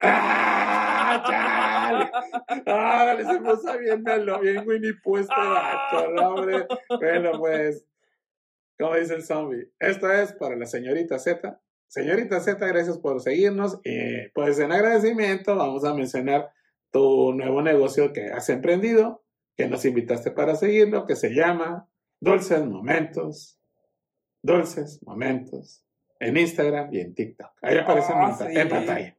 ¡Ah! 0.02 1.24
¡Chale! 1.26 2.12
¡Ah! 2.66 3.16
Se 3.18 3.40
puso 3.40 3.78
bien 3.78 4.04
melo, 4.04 4.40
bien 4.40 4.68
Winnie 4.68 4.94
Pooh 5.04 5.18
este 5.18 5.36
vato, 5.36 6.12
¿no, 6.12 6.30
hombre. 6.30 6.68
Bueno, 6.90 7.40
pues, 7.40 7.86
como 8.78 8.96
dice 8.96 9.16
el 9.16 9.24
zombie, 9.24 9.72
esto 9.80 10.12
es 10.12 10.34
para 10.34 10.56
la 10.56 10.66
señorita 10.66 11.20
Z. 11.20 11.60
Señorita 11.88 12.40
Z, 12.40 12.66
gracias 12.68 12.98
por 12.98 13.22
seguirnos. 13.22 13.80
Y 13.84 14.30
pues 14.34 14.60
en 14.60 14.72
agradecimiento 14.72 15.56
vamos 15.56 15.84
a 15.86 15.94
mencionar 15.94 16.52
tu 16.92 17.34
nuevo 17.34 17.62
negocio 17.62 18.12
que 18.14 18.28
has 18.32 18.50
emprendido, 18.50 19.24
que 19.56 19.68
nos 19.68 19.86
invitaste 19.86 20.32
para 20.32 20.56
seguirlo, 20.56 21.06
que 21.06 21.16
se 21.16 21.30
llama 21.34 21.88
Dulces 22.20 22.66
Momentos. 22.66 23.60
Dulces 24.42 25.02
Momentos. 25.04 25.82
En 26.20 26.38
Instagram 26.38 26.94
y 26.94 27.00
en 27.02 27.14
TikTok. 27.14 27.52
Ahí 27.62 27.78
aparece 27.78 28.14
en 28.14 28.20
panta- 28.20 28.48
sí. 28.50 28.58
en 28.58 28.70
pantalla. 28.70 29.18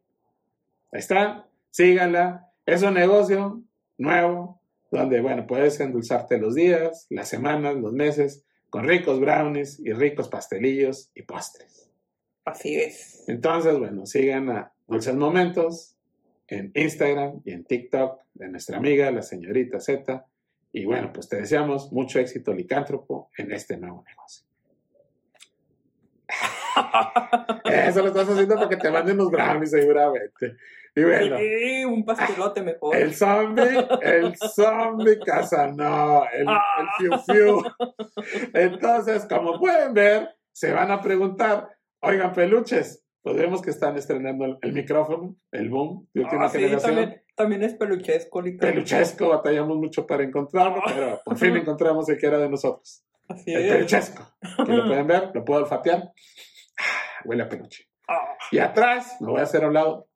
Ahí 0.92 0.98
está, 0.98 1.46
síganla. 1.70 2.50
Es 2.64 2.82
un 2.82 2.94
negocio 2.94 3.62
nuevo 3.98 4.60
donde, 4.90 5.20
bueno, 5.20 5.46
puedes 5.46 5.78
endulzarte 5.80 6.38
los 6.38 6.54
días, 6.54 7.06
las 7.10 7.28
semanas, 7.28 7.76
los 7.76 7.92
meses, 7.92 8.44
con 8.70 8.84
ricos 8.84 9.20
brownies 9.20 9.78
y 9.80 9.92
ricos 9.92 10.28
pastelillos 10.28 11.10
y 11.14 11.22
postres. 11.22 11.85
Así 12.46 12.76
es. 12.76 13.24
Entonces, 13.26 13.76
bueno, 13.76 14.06
sigan 14.06 14.48
a 14.50 14.72
Dulces 14.86 15.16
Momentos 15.16 15.96
en 16.46 16.70
Instagram 16.74 17.42
y 17.44 17.50
en 17.50 17.64
TikTok 17.64 18.20
de 18.34 18.48
nuestra 18.48 18.78
amiga, 18.78 19.10
la 19.10 19.22
señorita 19.22 19.80
Z. 19.80 20.24
Y 20.72 20.84
bueno, 20.84 21.12
pues 21.12 21.28
te 21.28 21.36
deseamos 21.36 21.92
mucho 21.92 22.20
éxito 22.20 22.52
licántropo 22.54 23.30
en 23.36 23.50
este 23.50 23.76
nuevo 23.76 24.04
negocio. 24.06 24.46
Eso 27.64 28.02
lo 28.02 28.08
estás 28.08 28.28
haciendo 28.28 28.54
para 28.54 28.68
que 28.68 28.76
te 28.76 28.90
manden 28.92 29.16
los 29.16 29.28
brownies 29.30 29.72
seguramente. 29.72 30.56
Y 30.94 31.02
bueno. 31.02 31.42
Y 31.42 31.84
un 31.84 32.04
pastelote 32.04 32.62
mejor. 32.62 32.94
El 32.94 33.12
zombie, 33.12 33.88
el 34.02 34.36
zombie 34.36 35.18
Casanova, 35.18 36.28
el, 36.28 36.46
el 36.48 36.88
fiu 36.96 37.18
fiu. 37.26 37.62
Entonces, 38.54 39.26
como 39.26 39.58
pueden 39.58 39.94
ver, 39.94 40.28
se 40.52 40.72
van 40.72 40.92
a 40.92 41.02
preguntar, 41.02 41.75
oigan, 42.06 42.32
peluches, 42.32 43.04
pues 43.22 43.36
vemos 43.36 43.62
que 43.62 43.70
están 43.70 43.96
estrenando 43.96 44.44
el, 44.44 44.58
el 44.62 44.72
micrófono, 44.72 45.36
el 45.52 45.68
boom 45.68 46.08
de 46.14 46.22
última 46.22 46.46
Ah, 46.46 46.48
sí, 46.48 46.58
generación. 46.58 46.94
también, 46.96 47.22
también 47.34 47.62
es 47.64 47.74
peluchesco, 47.74 48.40
Licán. 48.42 48.70
Peluchesco, 48.70 49.28
batallamos 49.30 49.76
mucho 49.78 50.06
para 50.06 50.22
encontrarlo, 50.22 50.80
pero 50.86 51.20
por 51.24 51.36
fin 51.36 51.56
encontramos 51.56 52.08
el 52.08 52.18
que 52.18 52.26
era 52.26 52.38
de 52.38 52.48
nosotros. 52.48 53.04
Así 53.28 53.52
El 53.52 53.62
es. 53.66 53.72
peluchesco. 53.74 54.22
Que 54.64 54.72
lo 54.72 54.86
pueden 54.86 55.06
ver, 55.06 55.30
lo 55.34 55.44
puedo 55.44 55.60
olfatear. 55.62 56.12
Ah, 56.78 57.22
Huele 57.24 57.42
a 57.42 57.48
peluche. 57.48 57.88
Ah, 58.08 58.36
Y 58.52 58.58
atrás, 58.58 59.16
me 59.20 59.28
voy 59.32 59.40
a 59.40 59.44
hacer 59.44 59.64
a 59.64 59.68
un 59.68 59.74
lado, 59.74 60.08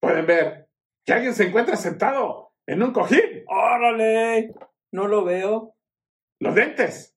pueden 0.00 0.26
ver 0.26 0.68
que 1.06 1.12
alguien 1.14 1.34
se 1.34 1.44
encuentra 1.44 1.76
sentado 1.76 2.52
en 2.66 2.82
un 2.82 2.92
cojín. 2.92 3.44
¡Órale! 3.46 4.52
No 4.92 5.06
lo 5.08 5.24
veo. 5.24 5.74
Los 6.40 6.54
dentes. 6.54 7.16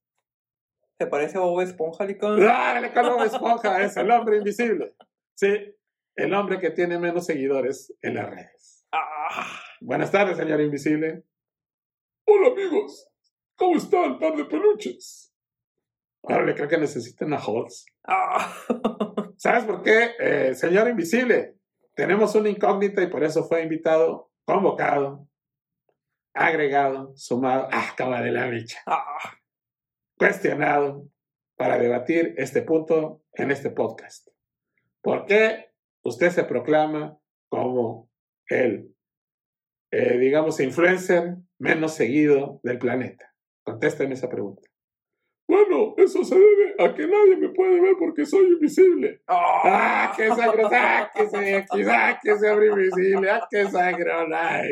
¿Se 1.03 1.07
parece 1.07 1.37
Bob 1.37 1.59
Esponja, 1.59 2.05
Licán? 2.05 2.39
Dale 2.39 2.93
con 2.93 3.05
Bob 3.05 3.23
Esponja, 3.23 3.83
es 3.83 3.97
el 3.97 4.09
hombre 4.09 4.37
invisible. 4.37 4.95
Sí, 5.35 5.75
el 6.15 6.33
hombre 6.33 6.61
que 6.61 6.69
tiene 6.69 6.97
menos 6.97 7.25
seguidores 7.25 7.93
en 8.01 8.15
las 8.15 8.29
redes. 8.29 8.87
Ah, 8.89 9.59
Buenas 9.81 10.09
tardes, 10.11 10.37
señor 10.37 10.61
invisible. 10.61 11.25
Hola, 12.25 12.51
amigos. 12.53 13.05
¿Cómo 13.57 13.75
están, 13.75 14.17
par 14.17 14.33
de 14.37 14.45
peluches? 14.45 15.35
Ahora 16.23 16.45
le 16.45 16.55
creo 16.55 16.69
que 16.69 16.77
necesitan 16.77 17.33
a 17.33 17.37
Holtz. 17.45 17.85
ah. 18.07 18.55
¿Sabes 19.35 19.65
por 19.65 19.83
qué, 19.83 20.11
eh, 20.19 20.55
señor 20.55 20.87
invisible? 20.87 21.57
Tenemos 21.95 22.33
una 22.35 22.47
incógnita 22.47 23.03
y 23.03 23.07
por 23.07 23.25
eso 23.25 23.43
fue 23.43 23.61
invitado, 23.61 24.31
convocado, 24.45 25.27
agregado, 26.33 27.11
sumado, 27.17 27.67
ah, 27.73 27.89
acaba 27.91 28.21
de 28.21 28.31
la 28.31 28.47
bicha. 28.47 28.79
Ah, 28.85 29.03
cuestionado 30.17 31.08
para 31.56 31.78
debatir 31.78 32.36
este 32.38 32.62
punto 32.62 33.23
en 33.34 33.52
este 33.52 33.69
podcast. 33.69 34.28
¿Por 35.02 35.26
qué 35.26 35.71
usted 36.04 36.30
se 36.30 36.43
proclama 36.43 37.17
como 37.49 38.10
el, 38.47 38.95
eh, 39.91 40.17
digamos, 40.17 40.60
influencer 40.60 41.36
menos 41.60 41.93
seguido 41.93 42.60
del 42.63 42.80
planeta? 42.80 43.34
Contésteme 43.63 44.13
esa 44.13 44.30
pregunta. 44.30 44.72
Bueno, 45.47 45.93
eso 45.97 46.23
se 46.23 46.36
debe 46.36 46.75
a 46.79 46.93
que 46.93 47.06
nadie 47.06 47.36
me 47.38 47.49
puede 47.49 47.82
ver 47.82 47.95
porque 47.99 48.25
soy 48.25 48.53
invisible. 48.53 49.21
¡Ah, 49.27 50.13
qué 50.15 50.29
sangre! 50.29 50.63
¡Sáquese 50.63 51.38
de 51.38 51.56
aquí! 51.58 51.84
¡Sáquese, 51.84 52.49
hombre 52.49 52.67
invisible! 52.67 53.29
¡Ah, 53.29 53.47
qué 53.49 53.65
sangre! 53.65 54.12
¡Ay! 54.34 54.69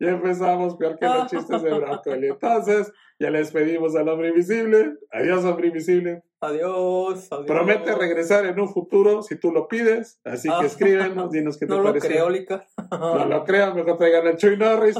Ya 0.00 0.10
empezamos 0.10 0.76
peor 0.76 0.98
que 0.98 1.06
los 1.06 1.30
chistes 1.30 1.62
de 1.62 1.74
brócoli. 1.74 2.28
Entonces, 2.28 2.90
ya 3.18 3.30
les 3.30 3.50
pedimos 3.52 3.94
al 3.96 4.08
hombre 4.08 4.28
invisible. 4.28 4.94
Adiós, 5.12 5.44
hombre 5.44 5.68
invisible. 5.68 6.22
Adiós, 6.46 7.32
adiós. 7.32 7.46
Promete 7.46 7.94
regresar 7.94 8.46
en 8.46 8.58
un 8.60 8.68
futuro 8.68 9.22
si 9.22 9.36
tú 9.38 9.50
lo 9.52 9.66
pides. 9.68 10.20
Así 10.24 10.48
que 10.48 10.54
Ah. 10.54 10.64
escríbenos, 10.64 11.30
dinos 11.30 11.58
qué 11.58 11.66
te 11.66 11.72
No 11.74 11.80
lo 11.82 11.94
creo, 11.94 12.28
Lica. 12.30 12.66
No 12.90 13.24
lo 13.24 13.44
creo, 13.44 13.74
mejor 13.74 13.96
traigan 13.96 14.26
al 14.26 14.36
Chuy 14.36 14.56
Norris. 14.56 14.96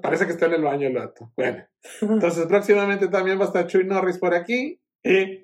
Parece 0.00 0.26
que 0.26 0.32
está 0.32 0.46
en 0.46 0.54
el 0.54 0.62
baño 0.62 0.86
el 0.88 0.94
vato. 0.94 1.32
Bueno, 1.36 1.64
entonces 2.00 2.46
próximamente 2.46 3.08
también 3.08 3.38
va 3.38 3.44
a 3.44 3.46
estar 3.46 3.66
Chuy 3.66 3.84
Norris 3.84 4.18
por 4.18 4.34
aquí. 4.34 4.80
Y 5.02 5.42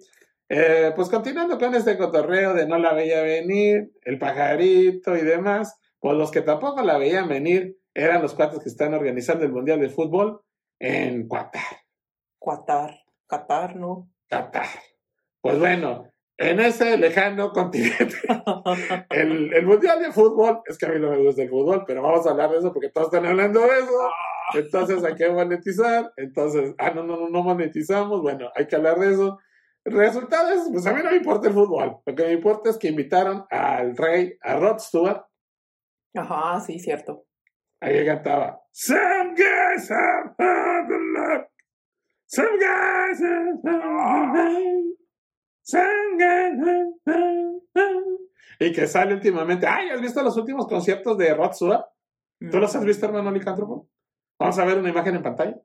eh, 0.48 0.92
pues 0.96 1.08
continuando 1.08 1.58
con 1.58 1.74
este 1.74 1.96
cotorreo 1.96 2.54
de 2.54 2.66
no 2.66 2.78
la 2.78 2.92
veía 2.92 3.22
venir, 3.22 3.92
el 4.02 4.18
pajarito 4.18 5.16
y 5.16 5.22
demás, 5.22 5.78
pues 5.98 6.16
los 6.16 6.30
que 6.30 6.40
tampoco 6.42 6.82
la 6.82 6.98
veían 6.98 7.28
venir 7.28 7.76
eran 7.94 8.22
los 8.22 8.34
cuatro 8.34 8.60
que 8.60 8.68
están 8.68 8.94
organizando 8.94 9.44
el 9.44 9.52
Mundial 9.52 9.80
de 9.80 9.90
Fútbol 9.90 10.40
en 10.78 11.28
Qatar. 11.28 11.62
Qatar. 12.40 13.00
Qatar, 13.26 13.76
¿no? 13.76 14.08
Qatar. 14.28 14.66
Pues 15.42 15.58
bueno, 15.58 16.10
en 16.38 16.60
ese 16.60 16.96
lejano 16.96 17.52
continente 17.52 18.16
el, 19.10 19.52
el 19.52 19.66
mundial 19.66 20.00
de 20.00 20.12
fútbol, 20.12 20.62
es 20.66 20.78
que 20.78 20.86
a 20.86 20.88
mí 20.90 20.98
no 20.98 21.10
me 21.10 21.18
gusta 21.18 21.42
el 21.42 21.50
fútbol, 21.50 21.84
pero 21.86 22.02
vamos 22.02 22.26
a 22.26 22.30
hablar 22.30 22.50
de 22.50 22.58
eso 22.58 22.72
porque 22.72 22.88
todos 22.90 23.08
están 23.08 23.26
hablando 23.26 23.60
de 23.60 23.78
eso. 23.78 24.10
Entonces 24.54 25.04
hay 25.04 25.14
que 25.14 25.30
monetizar. 25.30 26.12
Entonces, 26.16 26.74
ah, 26.78 26.90
no, 26.90 27.04
no, 27.04 27.16
no, 27.16 27.28
no 27.28 27.42
monetizamos. 27.42 28.20
Bueno, 28.22 28.50
hay 28.54 28.66
que 28.66 28.76
hablar 28.76 28.98
de 28.98 29.12
eso. 29.12 29.38
El 29.84 29.94
resultado 29.94 30.50
es, 30.50 30.68
pues 30.70 30.86
a 30.86 30.92
mí 30.92 31.02
no 31.02 31.10
me 31.10 31.16
importa 31.16 31.48
el 31.48 31.54
fútbol. 31.54 31.98
Lo 32.04 32.14
que 32.14 32.24
me 32.24 32.32
importa 32.32 32.70
es 32.70 32.78
que 32.78 32.88
invitaron 32.88 33.44
al 33.50 33.96
rey, 33.96 34.36
a 34.42 34.56
Rod 34.56 34.78
Stewart. 34.78 35.24
Ajá, 36.14 36.60
sí, 36.60 36.78
cierto. 36.78 37.26
Ahí 37.80 38.04
cantaba. 38.04 38.60
Some 38.72 39.34
guys 39.34 39.90
have 39.90 40.34
had 40.38 40.88
the 40.88 40.98
luck. 40.98 41.48
Some 42.26 42.58
guys 42.58 43.20
have 43.20 43.58
had 43.64 44.34
the 44.34 44.48
luck. 44.48 44.99
Y 48.58 48.72
que 48.72 48.86
sale 48.86 49.14
últimamente. 49.14 49.66
Ay, 49.66 49.88
¿has 49.90 50.00
visto 50.00 50.22
los 50.22 50.36
últimos 50.36 50.66
conciertos 50.66 51.16
de 51.16 51.34
Rod 51.34 51.52
Stewart? 51.52 51.86
¿Tú 52.38 52.58
los 52.58 52.74
has 52.74 52.84
visto, 52.84 53.06
hermano 53.06 53.30
Licántropo? 53.30 53.88
Vamos 54.38 54.58
a 54.58 54.64
ver 54.64 54.78
una 54.78 54.90
imagen 54.90 55.16
en 55.16 55.22
pantalla. 55.22 55.60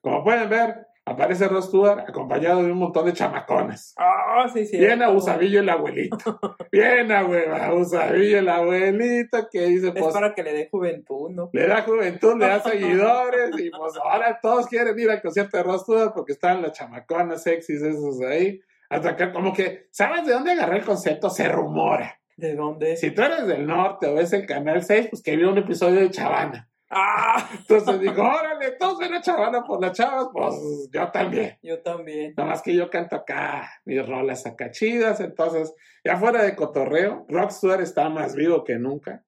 Como 0.00 0.22
pueden 0.22 0.48
ver, 0.48 0.85
aparece 1.06 1.48
Rod 1.48 1.62
Stewart 1.62 2.00
acompañado 2.00 2.62
de 2.62 2.72
un 2.72 2.78
montón 2.78 3.06
de 3.06 3.12
chamacones. 3.12 3.94
Ah, 3.96 4.46
sí, 4.52 4.66
sí. 4.66 4.76
Bien 4.76 5.00
abusabillo 5.02 5.60
el 5.60 5.68
abuelito. 5.68 6.38
Bien 6.72 7.10
abusabillo 7.10 8.40
el 8.40 8.48
abuelito 8.48 9.48
que 9.50 9.66
dice, 9.66 9.88
Es 9.88 9.94
pues, 9.94 10.12
para 10.12 10.34
que 10.34 10.42
le 10.42 10.52
dé 10.52 10.68
juventud, 10.68 11.30
¿no? 11.30 11.48
le 11.52 11.66
da 11.66 11.82
juventud, 11.82 12.36
le 12.38 12.46
da 12.46 12.60
seguidores 12.62 13.58
y 13.58 13.70
pues 13.70 13.94
ahora 13.96 14.38
todos 14.42 14.66
quieren 14.66 14.98
ir 14.98 15.10
al 15.10 15.22
concierto 15.22 15.56
de 15.56 15.62
Rod 15.62 15.80
Stewart 15.80 16.12
porque 16.12 16.32
están 16.32 16.60
las 16.60 16.72
chamaconas 16.72 17.42
sexys 17.42 17.80
esos 17.82 18.20
ahí. 18.20 18.60
Hasta 18.90 19.16
que 19.16 19.32
como 19.32 19.52
que, 19.52 19.86
¿sabes 19.90 20.26
de 20.26 20.32
dónde 20.32 20.52
agarré 20.52 20.78
el 20.78 20.84
concepto? 20.84 21.30
Se 21.30 21.48
rumora. 21.48 22.20
¿De 22.36 22.54
dónde? 22.54 22.96
Si 22.96 23.12
tú 23.12 23.22
eres 23.22 23.46
del 23.46 23.66
norte 23.66 24.06
o 24.06 24.14
ves 24.14 24.32
el 24.32 24.44
canal 24.44 24.82
6, 24.82 25.08
pues 25.10 25.22
que 25.22 25.36
vio 25.36 25.50
un 25.50 25.58
episodio 25.58 26.00
de 26.00 26.10
Chavana. 26.10 26.68
Ah, 26.88 27.48
Entonces 27.52 28.00
digo, 28.00 28.22
órale, 28.22 28.72
todos 28.78 28.98
ven 28.98 29.14
a 29.14 29.20
chavana 29.20 29.64
por 29.64 29.80
las 29.80 29.92
chavas, 29.92 30.28
pues 30.32 30.54
yo 30.92 31.10
también. 31.10 31.58
yo 31.62 31.80
también. 31.82 32.34
Nada 32.36 32.50
más 32.50 32.62
que 32.62 32.74
yo 32.74 32.88
canto 32.90 33.16
acá 33.16 33.68
mis 33.84 34.06
rolas 34.06 34.46
acá 34.46 34.70
chidas, 34.70 35.20
entonces, 35.20 35.74
ya 36.04 36.16
fuera 36.16 36.44
de 36.44 36.54
cotorreo, 36.54 37.26
Rockstar 37.28 37.80
está 37.80 38.08
más 38.08 38.36
vivo 38.36 38.62
que 38.62 38.76
nunca, 38.78 39.24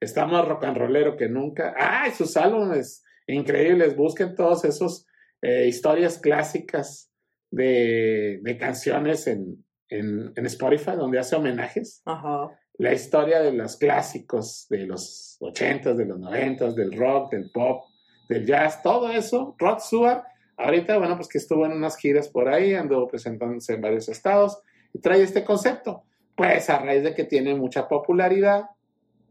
está 0.00 0.26
más 0.26 0.46
rock 0.46 0.64
and 0.64 0.76
rollero 0.76 1.16
que 1.16 1.28
nunca. 1.28 1.74
¡Ay, 1.78 2.10
sus 2.12 2.36
álbumes 2.36 3.02
increíbles! 3.26 3.96
Busquen 3.96 4.34
todos 4.34 4.64
esos 4.66 5.06
eh, 5.40 5.66
historias 5.66 6.18
clásicas 6.18 7.10
de, 7.50 8.40
de 8.42 8.58
canciones 8.58 9.26
en, 9.26 9.64
en, 9.88 10.32
en 10.36 10.46
Spotify, 10.46 10.92
donde 10.96 11.18
hace 11.18 11.36
homenajes. 11.36 12.02
Ajá. 12.04 12.50
La 12.78 12.92
historia 12.92 13.40
de 13.40 13.52
los 13.52 13.76
clásicos 13.76 14.66
de 14.70 14.86
los 14.86 15.36
80s, 15.40 15.94
de 15.94 16.04
los 16.04 16.18
90s, 16.18 16.74
del 16.74 16.96
rock, 16.96 17.32
del 17.32 17.50
pop, 17.50 17.84
del 18.28 18.46
jazz, 18.46 18.82
todo 18.82 19.10
eso. 19.10 19.56
Rod 19.58 19.80
Stewart, 19.80 20.22
ahorita, 20.56 20.96
bueno, 20.98 21.16
pues 21.16 21.28
que 21.28 21.38
estuvo 21.38 21.66
en 21.66 21.72
unas 21.72 21.96
giras 21.96 22.28
por 22.28 22.48
ahí, 22.48 22.74
anduvo 22.74 23.08
presentándose 23.08 23.74
en 23.74 23.80
varios 23.80 24.08
estados 24.08 24.62
y 24.92 25.00
trae 25.00 25.22
este 25.22 25.44
concepto. 25.44 26.04
Pues 26.36 26.70
a 26.70 26.78
raíz 26.78 27.02
de 27.02 27.14
que 27.14 27.24
tiene 27.24 27.54
mucha 27.56 27.88
popularidad, 27.88 28.66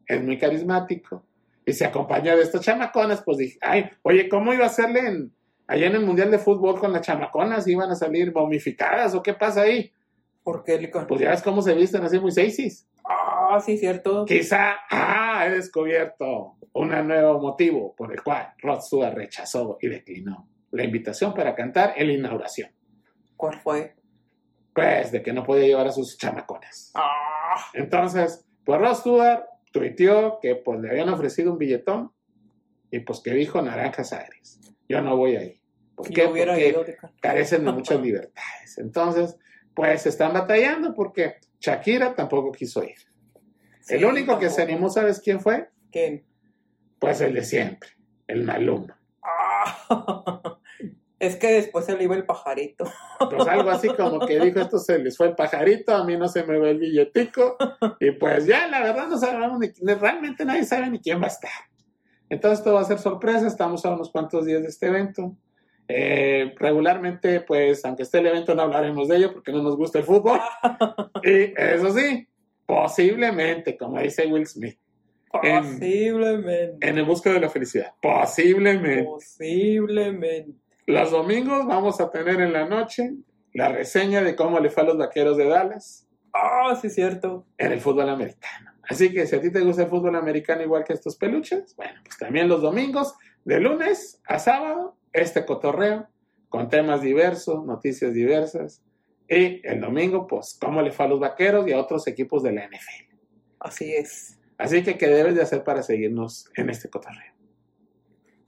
es 0.06 0.22
muy 0.22 0.38
carismático 0.38 1.24
y 1.66 1.74
se 1.74 1.86
acompaña 1.86 2.36
de 2.36 2.44
estos 2.44 2.62
chamaconas, 2.62 3.22
pues 3.24 3.38
dije, 3.38 3.58
ay, 3.62 3.90
oye, 4.02 4.28
¿cómo 4.28 4.54
iba 4.54 4.66
a 4.66 4.68
hacerle 4.68 5.08
en, 5.08 5.34
allá 5.68 5.88
en 5.88 5.96
el 5.96 6.06
Mundial 6.06 6.32
de 6.32 6.40
Fútbol 6.40 6.80
con 6.80 6.92
las 6.92 7.02
chamaconas? 7.02 7.68
¿Iban 7.68 7.92
a 7.92 7.96
salir 7.96 8.34
momificadas 8.34 9.14
o 9.16 9.24
qué 9.24 9.34
pasa 9.34 9.62
ahí? 9.62 9.92
¿Por 10.44 10.64
qué? 10.64 10.90
Pues 11.08 11.22
ya 11.22 11.30
ves 11.30 11.42
cómo 11.42 11.62
se 11.62 11.74
visten 11.74 12.04
así 12.04 12.20
muy 12.20 12.32
sexys. 12.32 12.88
Ah, 13.50 13.60
sí, 13.60 13.78
cierto. 13.78 14.26
Quizá, 14.26 14.76
ah, 14.90 15.46
he 15.48 15.52
descubierto 15.52 16.58
un 16.74 16.90
nuevo 17.08 17.40
motivo 17.40 17.96
por 17.96 18.12
el 18.12 18.22
cual 18.22 18.54
Rod 18.60 18.82
Stewart 18.82 19.14
rechazó 19.16 19.78
y 19.82 19.88
declinó 19.88 20.50
la 20.72 20.84
invitación 20.84 21.34
para 21.34 21.56
cantar 21.56 21.94
en 21.96 22.08
la 22.08 22.14
inauguración. 22.14 22.72
¿Cuál 23.36 23.60
fue? 23.62 23.96
Pues 24.74 25.12
de 25.12 25.24
que 25.24 25.34
no 25.34 25.44
podía 25.44 25.68
llevar 25.68 25.88
a 25.88 25.92
sus 25.92 26.18
chamaconas. 26.18 26.92
Ah, 26.96 27.56
Entonces, 27.74 28.46
pues 28.64 28.80
Rod 28.80 28.96
Stewart 28.96 29.44
tuiteó 29.72 30.40
que 30.42 30.56
pues 30.56 30.80
le 30.80 30.90
habían 30.90 31.10
ofrecido 31.10 31.52
un 31.52 31.58
billetón 31.58 32.12
y 32.92 33.00
pues 33.00 33.22
que 33.22 33.32
dijo 33.32 33.62
naranjas 33.62 34.14
agrias. 34.14 34.60
Yo 34.88 35.02
no 35.02 35.18
voy 35.18 35.36
ahí. 35.36 35.62
¿Por 35.96 36.10
qué? 36.10 36.24
Porque 36.28 36.70
ido, 36.70 36.84
Licón. 36.84 37.12
carecen 37.22 37.66
de 37.66 37.72
muchas 37.72 38.00
libertades. 38.02 38.78
Entonces, 38.78 39.38
pues 39.74 40.06
están 40.06 40.34
batallando 40.34 40.94
porque 40.94 41.36
Shakira 41.60 42.14
tampoco 42.16 42.52
quiso 42.52 42.84
ir. 42.84 42.98
El 43.90 44.06
único 44.06 44.40
que 44.40 44.50
se 44.50 44.62
animó, 44.62 44.90
¿sabes 44.90 45.20
quién 45.22 45.40
fue? 45.40 45.70
¿Quién? 45.92 46.26
Pues 47.00 47.22
el 47.22 47.34
de 47.34 47.44
siempre, 47.44 47.90
el 48.28 48.44
Maluma. 48.44 49.00
Ah, 49.22 49.78
es 51.20 51.36
que 51.36 51.52
después 51.54 51.86
se 51.86 51.96
le 51.98 52.04
iba 52.04 52.16
el 52.16 52.26
pajarito. 52.26 52.86
Pues 53.20 53.48
algo 53.48 53.70
así 53.70 53.88
como 53.90 54.20
que 54.26 54.40
dijo, 54.40 54.60
esto 54.60 54.80
se 54.80 55.00
les 55.00 55.18
fue 55.18 55.28
el 55.28 55.36
pajarito, 55.36 55.96
a 55.96 56.04
mí 56.04 56.16
no 56.18 56.28
se 56.28 56.44
me 56.44 56.60
ve 56.60 56.72
el 56.72 56.80
billetico. 56.80 57.58
Y 58.00 58.12
pues 58.12 58.46
ya, 58.46 58.68
la 58.68 58.82
verdad, 58.82 59.08
no 59.08 59.18
sabemos 59.18 59.60
ni, 59.60 59.68
ni- 59.82 59.94
realmente 59.94 60.46
nadie 60.46 60.64
sabe 60.66 60.90
ni 60.90 61.00
quién 61.00 61.20
va 61.22 61.26
a 61.26 61.30
estar. 61.30 61.52
Entonces, 62.30 62.64
todo 62.64 62.76
va 62.76 62.82
a 62.82 62.86
ser 62.86 63.00
sorpresa, 63.00 63.48
estamos 63.48 63.86
a 63.86 63.90
unos 63.92 64.12
cuantos 64.12 64.46
días 64.46 64.62
de 64.62 64.68
este 64.68 64.88
evento. 64.88 65.36
Eh, 65.88 66.54
regularmente, 66.58 67.40
pues, 67.40 67.86
aunque 67.86 68.04
esté 68.04 68.18
el 68.20 68.28
evento, 68.28 68.54
no 68.54 68.64
hablaremos 68.64 69.08
de 69.08 69.16
ello 69.16 69.34
porque 69.34 69.54
no 69.54 69.64
nos 69.64 69.78
gusta 69.78 70.00
el 70.00 70.06
fútbol. 70.06 70.40
Y 71.24 71.54
eso 71.58 71.94
sí, 71.94 72.28
posiblemente, 72.68 73.76
como 73.78 74.00
dice 74.00 74.28
Will 74.28 74.46
Smith, 74.46 74.78
En- 75.44 75.64
Posiblemente. 75.64 76.88
en 76.88 76.98
el 77.00 77.06
busca 77.06 77.32
de 77.34 77.40
la 77.40 77.50
felicidad, 77.50 77.94
posiblemente. 78.02 79.04
Posiblemente. 79.04 80.54
Los 80.86 81.12
domingos 81.12 81.66
vamos 81.66 82.00
a 82.00 82.10
tener 82.12 82.40
en 82.40 82.54
la 82.54 82.66
noche 82.68 83.14
la 83.54 83.70
reseña 83.70 84.22
de 84.22 84.36
cómo 84.36 84.60
le 84.60 84.70
fue 84.70 84.84
a 84.84 84.86
los 84.86 84.98
vaqueros 84.98 85.36
de 85.38 85.48
Dallas 85.50 86.08
Ah, 86.34 86.78
sí, 86.80 86.90
cierto. 86.90 87.46
en 87.58 87.72
el 87.72 87.80
fútbol 87.82 88.10
americano. 88.10 88.72
Así 88.90 89.12
que 89.12 89.26
si 89.28 89.36
a 89.36 89.42
ti 89.42 89.52
te 89.52 89.60
gusta 89.62 89.84
el 89.84 89.90
fútbol 89.90 90.16
americano 90.16 90.62
igual 90.64 90.84
que 90.86 90.94
estos 90.94 91.18
peluches, 91.18 91.76
bueno, 91.76 92.00
pues 92.06 92.18
también 92.18 92.48
los 92.48 92.62
domingos, 92.62 93.16
de 93.44 93.60
lunes 93.60 94.22
a 94.26 94.40
sábado, 94.40 94.96
este 95.14 95.46
cotorreo 95.46 96.08
con 96.50 96.70
temas 96.70 97.02
diversos, 97.02 97.66
noticias 97.66 98.14
diversas. 98.14 98.82
Y 99.30 99.68
el 99.68 99.82
domingo, 99.82 100.26
pues, 100.26 100.58
cómo 100.60 100.82
le 100.82 100.92
fue 100.92 101.06
a 101.06 101.10
los 101.10 101.20
vaqueros 101.20 101.68
y 101.68 101.74
a 101.74 101.80
otros 101.80 102.08
equipos 102.08 102.44
de 102.44 102.54
la 102.54 102.68
NFL. 102.68 103.16
Así 103.60 103.94
es. 103.94 104.40
Así 104.58 104.84
que, 104.84 104.98
¿qué 104.98 105.08
debes 105.08 105.36
de 105.36 105.42
hacer 105.42 105.64
para 105.64 105.84
seguirnos 105.84 106.50
en 106.56 106.70
este 106.70 106.90
cotorreo? 106.90 107.34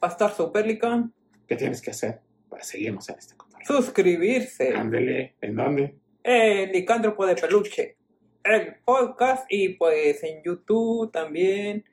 Va 0.01 0.07
a 0.07 0.11
estar 0.11 0.31
súper, 0.31 0.65
Licón. 0.65 1.13
¿Qué 1.47 1.55
tienes 1.55 1.81
que 1.81 1.91
hacer 1.91 2.21
para 2.49 2.63
seguirnos 2.63 3.09
en 3.09 3.17
este 3.17 3.35
cotorreo? 3.35 3.65
Suscribirse. 3.67 4.73
Ándele, 4.73 5.35
¿en 5.41 5.55
dónde? 5.55 5.95
El 6.23 6.71
Licántropo 6.71 7.25
de 7.25 7.35
Peluche. 7.35 7.97
El 8.43 8.75
podcast 8.85 9.45
y 9.49 9.69
pues 9.69 10.23
en 10.23 10.41
YouTube 10.43 11.11
también. 11.11 11.83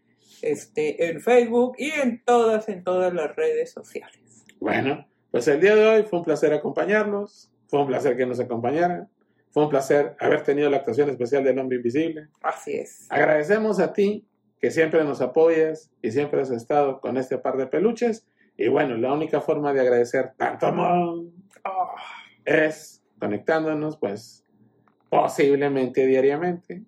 Este, 0.42 1.08
en 1.08 1.20
Facebook 1.20 1.74
y 1.78 1.90
en 1.90 2.22
todas, 2.24 2.68
en 2.68 2.84
todas 2.84 3.12
las 3.12 3.34
redes 3.34 3.72
sociales. 3.72 4.44
Bueno, 4.60 5.06
pues 5.30 5.48
el 5.48 5.60
día 5.60 5.74
de 5.74 5.86
hoy 5.86 6.02
fue 6.04 6.20
un 6.20 6.24
placer 6.24 6.52
acompañarlos, 6.52 7.50
fue 7.68 7.80
un 7.80 7.86
placer 7.86 8.16
que 8.16 8.26
nos 8.26 8.40
acompañaran, 8.40 9.08
fue 9.50 9.64
un 9.64 9.70
placer 9.70 10.16
haber 10.20 10.42
tenido 10.42 10.68
la 10.68 10.78
actuación 10.78 11.08
especial 11.08 11.42
del 11.44 11.58
hombre 11.58 11.76
invisible. 11.76 12.28
Así 12.42 12.76
es. 12.76 13.06
Agradecemos 13.10 13.80
a 13.80 13.92
ti 13.92 14.26
que 14.60 14.70
siempre 14.70 15.04
nos 15.04 15.20
apoyas 15.20 15.90
y 16.02 16.10
siempre 16.10 16.40
has 16.42 16.50
estado 16.50 17.00
con 17.00 17.16
este 17.16 17.38
par 17.38 17.56
de 17.56 17.66
peluches. 17.66 18.26
Y 18.56 18.68
bueno, 18.68 18.96
la 18.96 19.12
única 19.12 19.40
forma 19.40 19.72
de 19.72 19.80
agradecer 19.80 20.32
tanto 20.36 20.66
amor 20.66 21.24
Ah, 21.66 21.96
es 22.44 23.02
conectándonos, 23.18 23.96
pues, 23.96 24.44
posiblemente 25.08 26.06
diariamente 26.06 26.82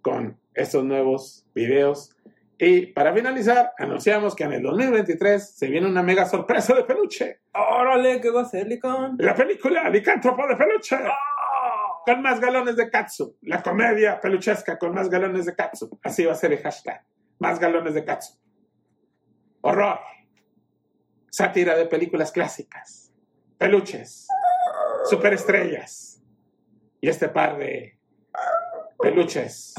con 0.00 0.38
estos 0.54 0.84
nuevos 0.84 1.44
videos. 1.54 2.16
Y 2.58 2.86
para 2.86 3.12
finalizar, 3.12 3.72
anunciamos 3.78 4.36
que 4.36 4.44
en 4.44 4.52
el 4.52 4.62
2023 4.62 5.56
se 5.56 5.66
viene 5.68 5.86
una 5.86 6.02
mega 6.02 6.26
sorpresa 6.26 6.74
de 6.74 6.84
peluche. 6.84 7.40
órale, 7.52 8.20
¿qué 8.20 8.30
va 8.30 8.42
a 8.42 8.44
ser, 8.44 8.66
Licón? 8.68 9.16
La 9.18 9.34
película 9.34 9.88
Licántropo 9.90 10.46
de 10.46 10.56
Peluche. 10.56 10.96
Con 12.04 12.22
más 12.22 12.40
galones 12.40 12.76
de 12.76 12.90
Katsu. 12.90 13.36
La 13.42 13.62
comedia 13.62 14.20
peluchesca 14.20 14.78
con 14.78 14.94
más 14.94 15.08
galones 15.08 15.46
de 15.46 15.54
Katsu. 15.54 15.98
Así 16.02 16.24
va 16.24 16.32
a 16.32 16.36
ser 16.36 16.52
el 16.52 16.58
hashtag. 16.58 17.04
Más 17.38 17.58
galones 17.58 17.94
de 17.94 18.04
Katsu. 18.04 18.34
Horror. 19.60 20.00
Sátira 21.30 21.76
de 21.76 21.86
películas 21.86 22.32
clásicas. 22.32 23.12
Peluches. 23.58 24.28
Superestrellas. 25.08 26.22
Y 27.00 27.08
este 27.08 27.28
par 27.28 27.56
de 27.58 27.98
peluches. 29.00 29.74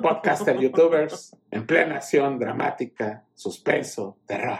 Podcaster, 0.00 0.58
youtubers. 0.58 1.36
En 1.50 1.66
plena 1.66 1.96
acción 1.96 2.38
dramática, 2.38 3.24
suspenso, 3.34 4.18
terror 4.26 4.58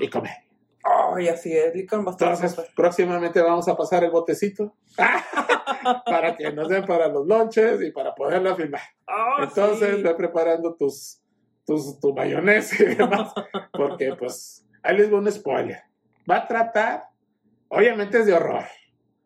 y 0.00 0.08
comedia. 0.08 0.44
Ay, 0.82 1.28
así 1.28 1.52
es, 1.54 1.74
a 1.74 1.78
estar 1.78 1.98
Entonces, 2.08 2.56
próximamente 2.74 3.40
vamos 3.42 3.68
a 3.68 3.76
pasar 3.76 4.02
el 4.04 4.10
botecito 4.10 4.74
para 6.06 6.36
que 6.36 6.52
nos 6.52 6.68
den 6.68 6.84
para 6.86 7.08
los 7.08 7.26
lonches 7.26 7.82
y 7.82 7.90
para 7.90 8.14
poderla 8.14 8.56
filmar. 8.56 8.80
Ah, 9.06 9.40
Entonces, 9.42 9.96
sí. 9.96 10.02
ve 10.02 10.14
preparando 10.14 10.74
tus, 10.74 11.20
tus, 11.66 12.00
tu 12.00 12.14
mayonesa 12.14 12.82
y 12.82 12.94
demás, 12.94 13.32
porque 13.72 14.14
pues 14.14 14.66
ahí 14.82 14.96
les 14.96 15.10
voy 15.10 15.20
un 15.20 15.30
spoiler. 15.30 15.82
Va 16.28 16.36
a 16.36 16.48
tratar, 16.48 17.04
obviamente 17.68 18.18
es 18.20 18.26
de 18.26 18.34
horror, 18.34 18.64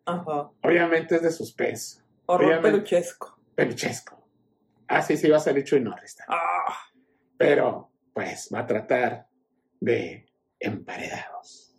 Ajá. 0.06 0.50
obviamente 0.62 1.16
es 1.16 1.22
de 1.22 1.30
suspenso, 1.30 2.02
Horror 2.26 2.62
peluchesco. 2.62 3.38
peluchesco. 3.54 4.23
Ah, 4.94 5.02
sí, 5.02 5.16
sí, 5.16 5.28
va 5.28 5.36
a 5.38 5.40
salir 5.40 5.64
Chuy 5.64 5.80
Norris. 5.80 6.16
Ah, 6.28 6.76
Pero, 7.36 7.90
pues, 8.12 8.48
va 8.54 8.60
a 8.60 8.66
tratar 8.66 9.26
de 9.80 10.26
emparedados. 10.60 11.76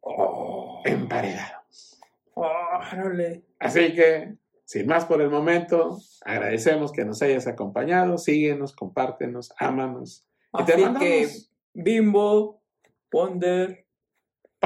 oh, 0.00 0.82
Emparedados. 0.84 2.00
órale. 2.34 3.44
Así 3.58 3.94
que, 3.94 4.36
sin 4.64 4.86
más 4.86 5.04
por 5.06 5.20
el 5.22 5.30
momento, 5.30 5.98
agradecemos 6.24 6.92
que 6.92 7.04
nos 7.04 7.22
hayas 7.22 7.46
acompañado. 7.46 8.18
Síguenos, 8.18 8.74
compártenos, 8.74 9.52
ámanos. 9.58 10.26
Y 10.58 10.64
te 10.64 10.72
Así 10.74 10.82
mandamos 10.82 11.08
que, 11.08 11.28
Bimbo, 11.74 12.62
Wonder, 13.10 13.85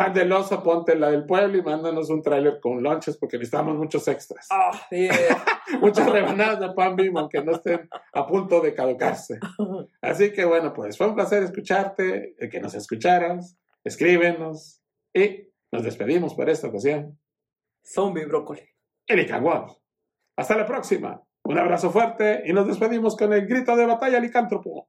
pan 0.00 0.14
del 0.14 0.32
oso, 0.32 0.62
ponte 0.62 0.96
la 0.96 1.10
del 1.10 1.26
pueblo 1.26 1.58
y 1.58 1.62
mándanos 1.62 2.08
un 2.08 2.22
tráiler 2.22 2.58
con 2.58 2.82
lunches 2.82 3.18
porque 3.18 3.36
necesitamos 3.36 3.76
muchos 3.76 4.08
extras. 4.08 4.48
ah, 4.50 4.70
sí, 4.88 5.06
es. 5.06 5.28
Muchas 5.80 6.10
rebanadas 6.10 6.58
de 6.58 6.70
pan 6.70 6.96
bimbo 6.96 7.20
aunque 7.20 7.44
no 7.44 7.52
estén 7.52 7.86
a 8.14 8.26
punto 8.26 8.62
de 8.62 8.74
caducarse. 8.74 9.38
Así 10.00 10.32
que 10.32 10.46
bueno, 10.46 10.72
pues 10.72 10.96
fue 10.96 11.06
un 11.06 11.14
placer 11.14 11.42
escucharte, 11.42 12.34
el 12.38 12.48
que 12.48 12.60
nos 12.60 12.74
escucharas. 12.74 13.58
Escríbenos 13.84 14.82
y 15.14 15.48
nos 15.70 15.84
despedimos 15.84 16.34
por 16.34 16.48
esta 16.48 16.68
ocasión. 16.68 17.18
Zombie 17.84 18.24
Brócoli. 18.24 18.62
Erika 19.06 19.38
Wolf. 19.38 19.72
Hasta 20.36 20.56
la 20.56 20.64
próxima. 20.64 21.22
Un 21.44 21.58
abrazo 21.58 21.90
fuerte 21.90 22.42
y 22.46 22.54
nos 22.54 22.66
despedimos 22.66 23.16
con 23.16 23.34
el 23.34 23.46
grito 23.46 23.76
de 23.76 23.84
batalla 23.84 24.18
licántropo. 24.18 24.88